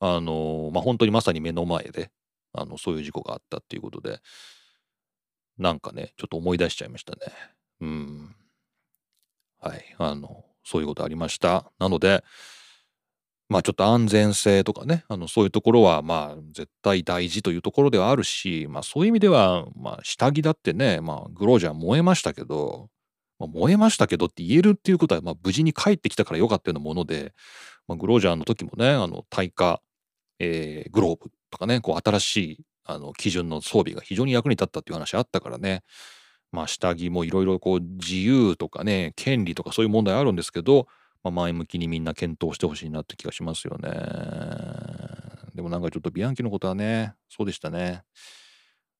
[0.00, 2.10] あの、まあ、本当にまさに目の前で、
[2.54, 4.20] あの、そういう事故があったっていうことで、
[5.58, 7.18] なんかね、ちょっと思い出しちゃいましたね。
[7.82, 8.34] うん。
[9.60, 11.70] はい、あの、そういうことありました。
[11.78, 12.22] なので、
[13.48, 22.90] まあちょっと安全性とかね、あのそういうところはまあ絶対大事というところではあるし、まあそういう意味では、まあ下着だってね、まあグロージャー燃えましたけど、
[23.38, 27.32] まあ、燃えましたけどって言えるっていうことは、まあ無事に帰ってきたからよかったようなもので、
[27.86, 29.80] まあ、グロージャーの時もね、あの耐火、
[30.40, 35.82] えー、グローブとかね、こう新しいあの基準の装備が非常に役に立ったっていう話あったからね、
[36.50, 40.86] まあ、下着もいろいろこう自由とかね権利とかそういう問題あるんですけど、
[41.22, 43.90] まあ、前向きにみんな検討してほしいなって気がしますよね。
[45.54, 48.02] でもなんかちょっとビアンキのことはねそうでしたね。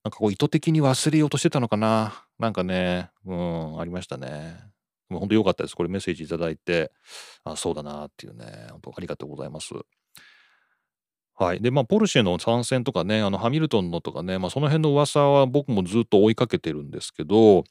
[0.05, 4.57] なんかこう意図的に忘れようとしてたのかななんかねうんありましたね。
[5.09, 5.75] もう本当良かったです。
[5.75, 6.93] これメッセージいただいて
[7.45, 9.73] あそうだなっていうね本当ありがとうございます。
[11.39, 11.61] はい。
[11.61, 17.63] で、まあ、ポルシェの参戦とかね、あの、ハミルトンのとかね、まあ、その辺の噂は僕もずっと追いかけてるんですけど、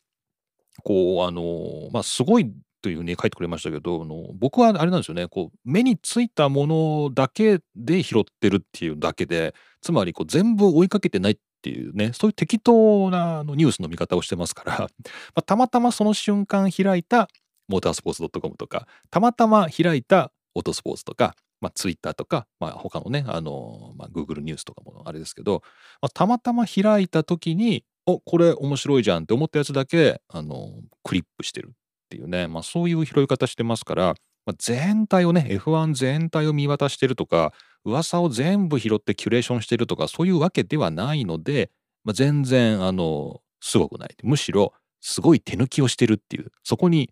[0.84, 2.50] こう、あの、まあ、すごい
[2.82, 14.88] というふうに書いてくれましたけど、あの僕はあれなんですよね、こう、目についたものだけで拾ってるっていうだけで、つまりこう全部追いかけてないっていうね、そういう適当なあのニュースの見方をしてますから ま
[15.36, 17.28] あ、たまたまその瞬間開いた
[17.68, 25.64] モータースポーツ .com とか、たまたま開いたオートスポーツとか、まあ、ツイッターとか、まあ、他のね、あの、まあ、Google ニュースとかもあれですけど、
[26.02, 30.72] まあ、たまたま開いた時に、お、これ面白いじゃんって思ったやつだけ、あの、
[31.04, 31.72] クリップしてるっ
[32.10, 37.54] ていうね、まあ、そういう拾い方してますから、まあ、全体をね、F1 全体を見渡してるとか、
[37.84, 41.70] 噂を全部拾ってキュレーションしてるとか、そういうわけではないので、
[42.06, 44.16] まあ、全然、あの、すごくない。
[44.24, 47.10] むしろ、すごい手抜きをしてるっていう、そこに、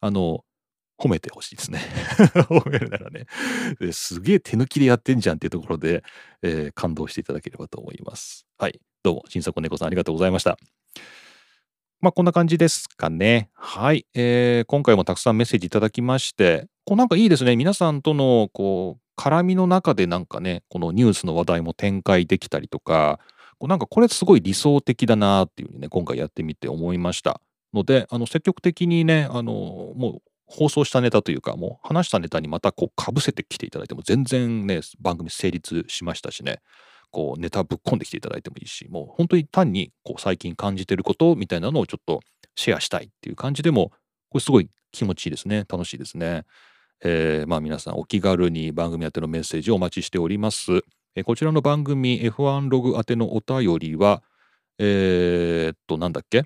[0.00, 0.44] あの、
[1.02, 1.80] 褒めてほしいですね。
[2.46, 3.26] 褒めるならね。
[3.90, 6.04] すげえ手抜きでやってんじゃんっていうところで、
[6.42, 8.46] えー、感動していただければと思います。
[8.56, 8.80] はい。
[9.02, 10.56] どうも、新作猫さんありがとうございました。
[12.00, 13.50] まあ、こんな感じですかね。
[13.52, 14.06] はい。
[14.14, 17.56] えー、今回もたくさんメッセージいただきまして、こうなんかいいですね。
[17.56, 23.18] 皆さんとの、こう、絡みの中でなんかね、このニュースの話題も展開できたりとか、
[23.58, 27.40] こうなんかこれすごい理想的だなっていうふうにね、今回やってみて思いました。
[27.74, 36.58] ので、あの、積極的にね、あの、もう放送したネタというか、もう話したネタにまたこうかぶせてきていただいても全然ね、番組成立しましたしね、
[37.10, 42.20] こうネタぶっ込んできていただいてもいいし、もう本当に単にこう最近感じてることみたいなのをちょっと
[42.54, 43.92] シェアしたいっていう感じでも、
[44.28, 45.64] これすごい気持ちいいですね。
[45.68, 46.44] 楽しいですね。
[47.02, 50.82] えー、まあ皆さんお気軽に番組宛てのメッセージをお待ちしております。
[51.14, 54.22] えー、こちらの番組 F1 ログ宛てのお便りは、
[54.78, 56.44] えー、っと、なんだっけ？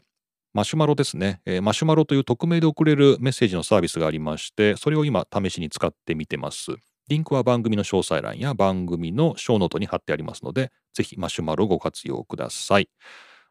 [0.57, 6.71] マシュマロですね、えー、マシュマロという匿名で送れるメッセージのサービスがありまして、それを今試しに使ってみてます。
[7.09, 12.89] リンクは番組の詳細欄や番組のショーノートに貼ってありますので、ぜひマシュマロをご活用ください。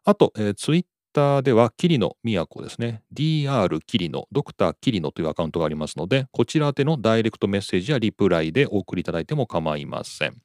[0.03, 3.03] あと、えー、ツイッターでは、キリノ都ですね。
[3.13, 10.44] DR キリノ、ドクターキリノというアカウントがありますので、こちら宛てのダイレクトメッセージやリプライでお送りいただいても構いません。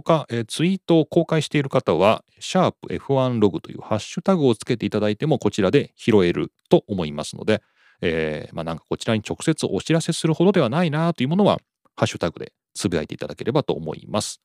[0.00, 7.62] 他、えー、ツイートを公開している方は、シャープ F1 ログというハッシュタグをつけていただいても、こちらで拾えると思いますので、
[8.00, 11.58] えー、まあなんかこちらに直接お知らせするほどではないなというものは、
[11.94, 14.40] ハッシュタグでつぶやいていただければと思います。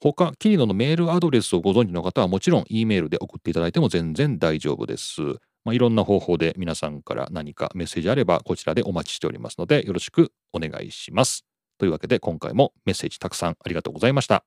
[0.00, 5.22] 他、キリノのメールアドレスをご存知の方はもちろん E メールで送っていただいても全然大丈夫です。
[5.64, 11.44] まあ、いろんな方法で皆さんから何かメッセージあればこちらでお待ちしておりますのでよろしくお願いします。
[11.78, 14.44] というわけで今回もメッセージたくさんありがとうございました。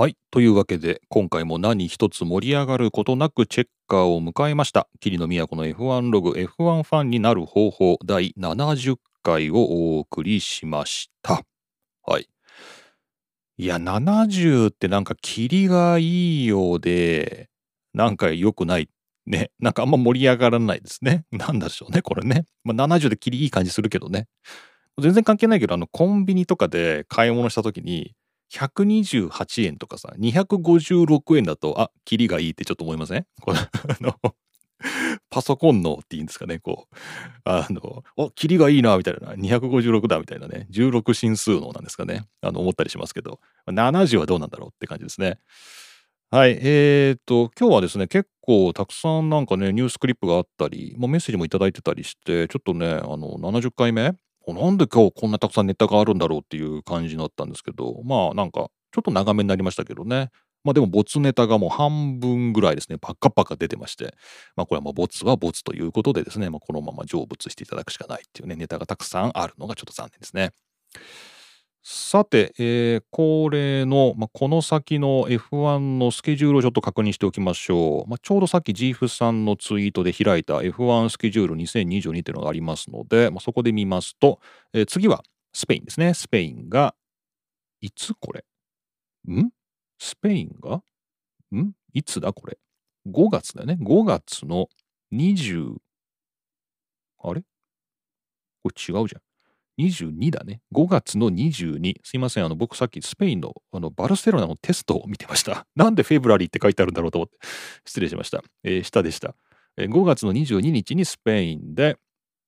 [0.00, 0.16] はい。
[0.30, 4.88] というわけで、今回も何一つ盛り上がることなくチェッカーを迎えました。
[4.98, 11.42] 霧の都の F1 ログ F1 ファンになる方法第70回をお送りしました。
[12.02, 12.26] はい。
[13.58, 17.50] いや、70ってなんか霧がいいようで、
[17.92, 18.88] なんか良くない。
[19.26, 19.50] ね。
[19.58, 21.26] なんかあんま盛り上がらないですね。
[21.30, 22.46] なんでしょうね、これね。
[22.64, 24.28] まあ、70で霧いい感じするけどね。
[24.98, 28.14] 全然関係ないけど、あの、コンビニとかで買い物した時に、
[28.52, 33.26] 128円とかさ、256円だと、あ、キリがいいってちょっと思いません？
[33.40, 33.66] この、 あ
[34.00, 34.14] の、
[35.28, 36.94] パソコンのっていうんですかね、こう、
[37.44, 45.38] あの、お、キリがいいな、みたいな、256だ、みたいなね、16進数のなんですかね、あの、思ったりしますけど、70はどうなんだろうって感じですね。
[46.32, 54.14] はい、えー、っと、今日はですね、結構たくさんなんかね、ニュースクリップがあったり、まあ、メッセージもいただいてたりして、ちょっとね、あの、70回目
[54.46, 60.30] なんで今日こんなたくさんネタがあるんだろうっていう感じになったんですけど、まあなんかちょっと長めになりましたけどね。
[60.62, 64.14] まあでもボツネタがもう半分ぐらいですね、パッカパカ出てまして、
[64.56, 70.50] まあこれはもうボツはボツということでですね、まあ、このまま成仏していただくしかないっていうね、ネタがたくさんあるのがちょっと残念ですね。
[71.82, 78.10] さて、えー、恒例の、まあ、この先の F1 のスケジュールをちょっと確認しておきましょう。
[78.10, 84.40] まあ、ちょうどさっき GF さんのツイートで開いた F1 スケジュール2022っていうのがありますので、まあ、そこで見ますと、
[84.74, 85.22] えー、次は
[85.54, 86.12] スペインですね。
[86.12, 86.94] スペインが、
[87.80, 88.44] いつこれ？
[89.32, 89.50] ん？
[89.98, 90.82] スペインが？
[91.56, 91.72] ん？
[91.94, 92.58] いつだこれ
[93.08, 93.78] ?5 月だよね。
[93.80, 94.68] 5月の
[95.12, 95.76] 20、
[97.22, 97.42] あれ？
[98.62, 99.29] これ違うじゃん。
[99.88, 100.60] 22だね。
[100.74, 101.96] 5月の22。
[102.02, 102.44] すいません。
[102.44, 105.66] あの、僕さっきスペインのあのバルセロナのテストを見てました。
[105.76, 107.38] なんでフェブラリーって書いてあるんだろうと思って。
[107.86, 108.42] 失礼しました。
[108.62, 109.34] えー、下でした。
[109.76, 111.96] えー、5月の22日にスペインで、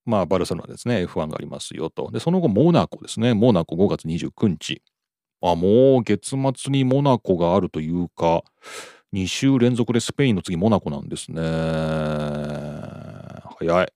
[0.05, 1.05] まあ、バルセロナですね。
[1.05, 2.11] F1 がありますよと。
[2.11, 3.35] で、その後、モナコですね。
[3.35, 4.83] モナコ5月29日。
[5.41, 8.43] あ、もう月末にモナコがあるというか、
[9.13, 11.41] 2週連続でスペインの次モナコなんですね。
[13.59, 13.93] 早い。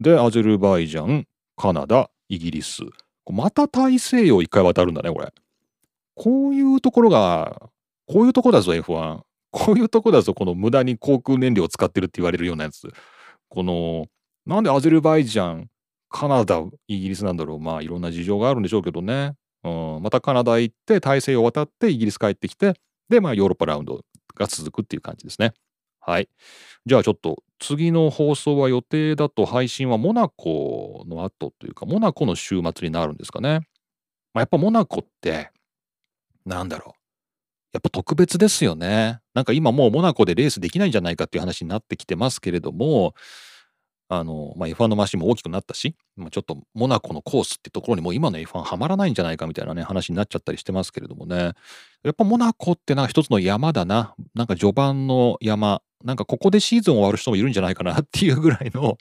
[0.00, 1.26] で、アゼルバイジャン、
[1.56, 2.82] カナダ、イギリス。
[3.30, 5.34] また大西洋一回渡るんだね、これ。
[6.14, 7.70] こういうところが、
[8.06, 9.20] こういうとこだぞ、F1。
[9.50, 12.90] こういうとこだぞ、この無駄に航空燃料を使ってるって言われるようなやつ。
[13.50, 14.06] この、
[14.46, 15.68] なんでアゼルバイジャン、
[16.08, 17.60] カナダ、イギリスなんだろう。
[17.60, 19.34] まあ、いろんな事情があるんでしょうけどね。
[19.62, 22.72] うん、またカナダ行って、大西洋渡って、イギリス帰ってきて、
[23.10, 24.00] で、まあ、ヨーロッパラウンド
[24.34, 25.52] が続くっていう感じですね。
[26.00, 26.30] はい。
[26.86, 33.60] じゃあちょっと次の放送は予定だと配信はモナコの後というか、モナコの週末になるんですかね。
[34.34, 35.50] まあ、やっぱモナコって、
[36.44, 37.02] なんだろう
[37.72, 39.20] やっぱ特別ですよね。
[39.32, 43.14] なんか今もうモナコでレースできないんじゃないかっていう話になってきてますけれども、
[44.14, 51.54] あの、まあ、F1 のマシンも大きくなったし、まあ、ちょっとモナコのコースってところにもう今の F1 はまらないんじゃないかみたいなね、話になっちゃったりしてますけれどもね。
[52.02, 54.14] やっぱモナコってなんか一つの山だな。
[54.34, 55.80] なんか序盤の山。
[56.04, 58.98] なんかここでシーズン終わる人もいるんじゃないかなっていうぐらいの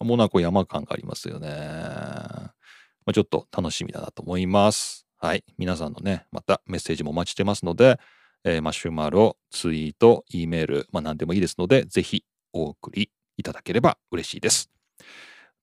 [0.00, 1.48] モナコ山感がありますよね。
[1.48, 2.52] ま
[3.08, 5.06] あ、ちょっと楽しみだなと思います。
[5.18, 5.44] はい。
[5.58, 7.98] 皆さんのね、またメッセージもお待ちしてますので、
[8.44, 14.70] えー、マシュマロ、ツイート、E メール、まあ何でもいいですので、ぜひお送りいただければ嬉しいです。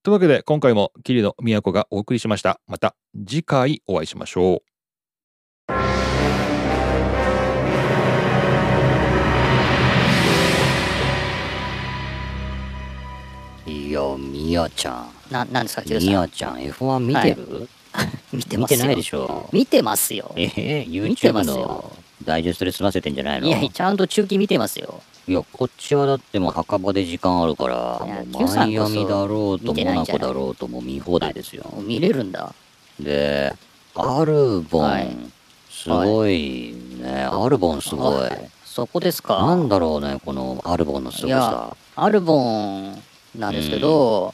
[0.04, 2.60] というわけで、今回も桐野都がお送りしました。
[2.68, 2.96] また
[3.26, 4.74] 次回お会いしましょう。
[13.66, 15.10] いや、みやちゃん。
[15.32, 19.50] な、なんですか、みやちゃん、F1 見てる、はい、 見てます見てないでしょ。
[19.54, 20.34] 見てますよ。
[20.36, 23.48] ええー、YouTube のダイジェストで済ませてんじゃないの？
[23.48, 25.02] いや、ちゃんと中期見てますよ。
[25.26, 31.66] いや、こっちはだってもう墓場で時間あるから、もうマイアミだろうとモナコだろうとも見放題ですよ。
[31.82, 32.54] 見れるんだ。
[33.00, 33.54] で、
[33.96, 35.16] アルボン、はい、
[35.70, 38.30] すごいね、アルボンすごい。
[38.66, 41.78] そこですかなんだろうね、このアルボンのすごさ。
[41.96, 43.02] アルボン、
[43.36, 44.34] なんですけど、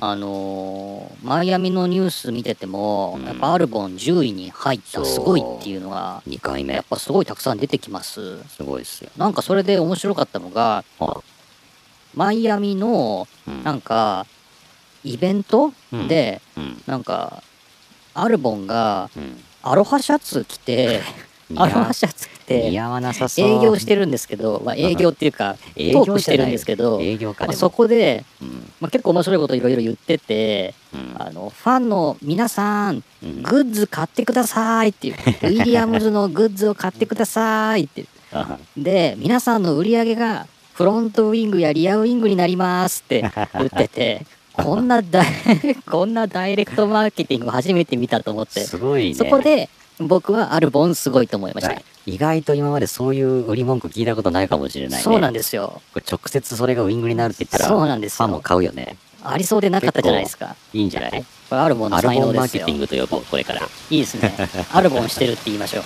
[0.00, 6.74] あのー、マイアミのニュース見てても、うん、やっぱアルボン10位に入ったすごいっていうのが2回目。
[6.74, 8.42] やっぱすごいたくさん出てきます。
[8.48, 9.10] すごいっすよ。
[9.16, 10.84] なんかそれで面白かったのが
[12.14, 13.26] マイアミの
[13.64, 14.26] なんか
[15.02, 15.72] イベント
[16.08, 16.42] で、
[16.86, 17.42] なんか
[18.12, 19.10] アルボンが
[19.62, 21.02] アロハシャツ着て、
[21.54, 27.00] アロハシャツって営業してるんですけど、まあ、営業っていうかトークしてるんですけど
[27.38, 28.24] まあ、そこで、
[28.80, 30.74] まあ、結構面白いこといろいろ言ってて、
[31.18, 38.06] あのファンの皆さん、グッズ買ってくださいっていうウィリアムズのグッズを買ってくださいって
[38.76, 45.22] で皆さんの売り上げがフロントウィングやリアウィングになりますって言ってて こんなダ
[45.90, 48.60] こんなダイレクトマーケティング初めて見たと思って。
[48.60, 49.68] すごい、ね、そこで
[49.98, 51.80] 僕はアルボンすごいと思いました。
[52.04, 55.02] 意外と今までそういう売り文句聞いたことないかもしれないね。
[55.02, 55.80] そうなんですよ。
[55.94, 58.96] 直接それがウィングになるって言ったら、そうなんですファンも買うよね。
[59.24, 60.54] ありそうでなかったじゃないですか。
[60.72, 61.24] いいんじゃない？
[61.48, 62.32] これアルボンの才能ですよ。
[62.32, 63.62] アルボンマーケティングと呼ぼう、これから。
[63.62, 64.32] いいですね。
[64.72, 65.84] アルボンしてるって言いましょう。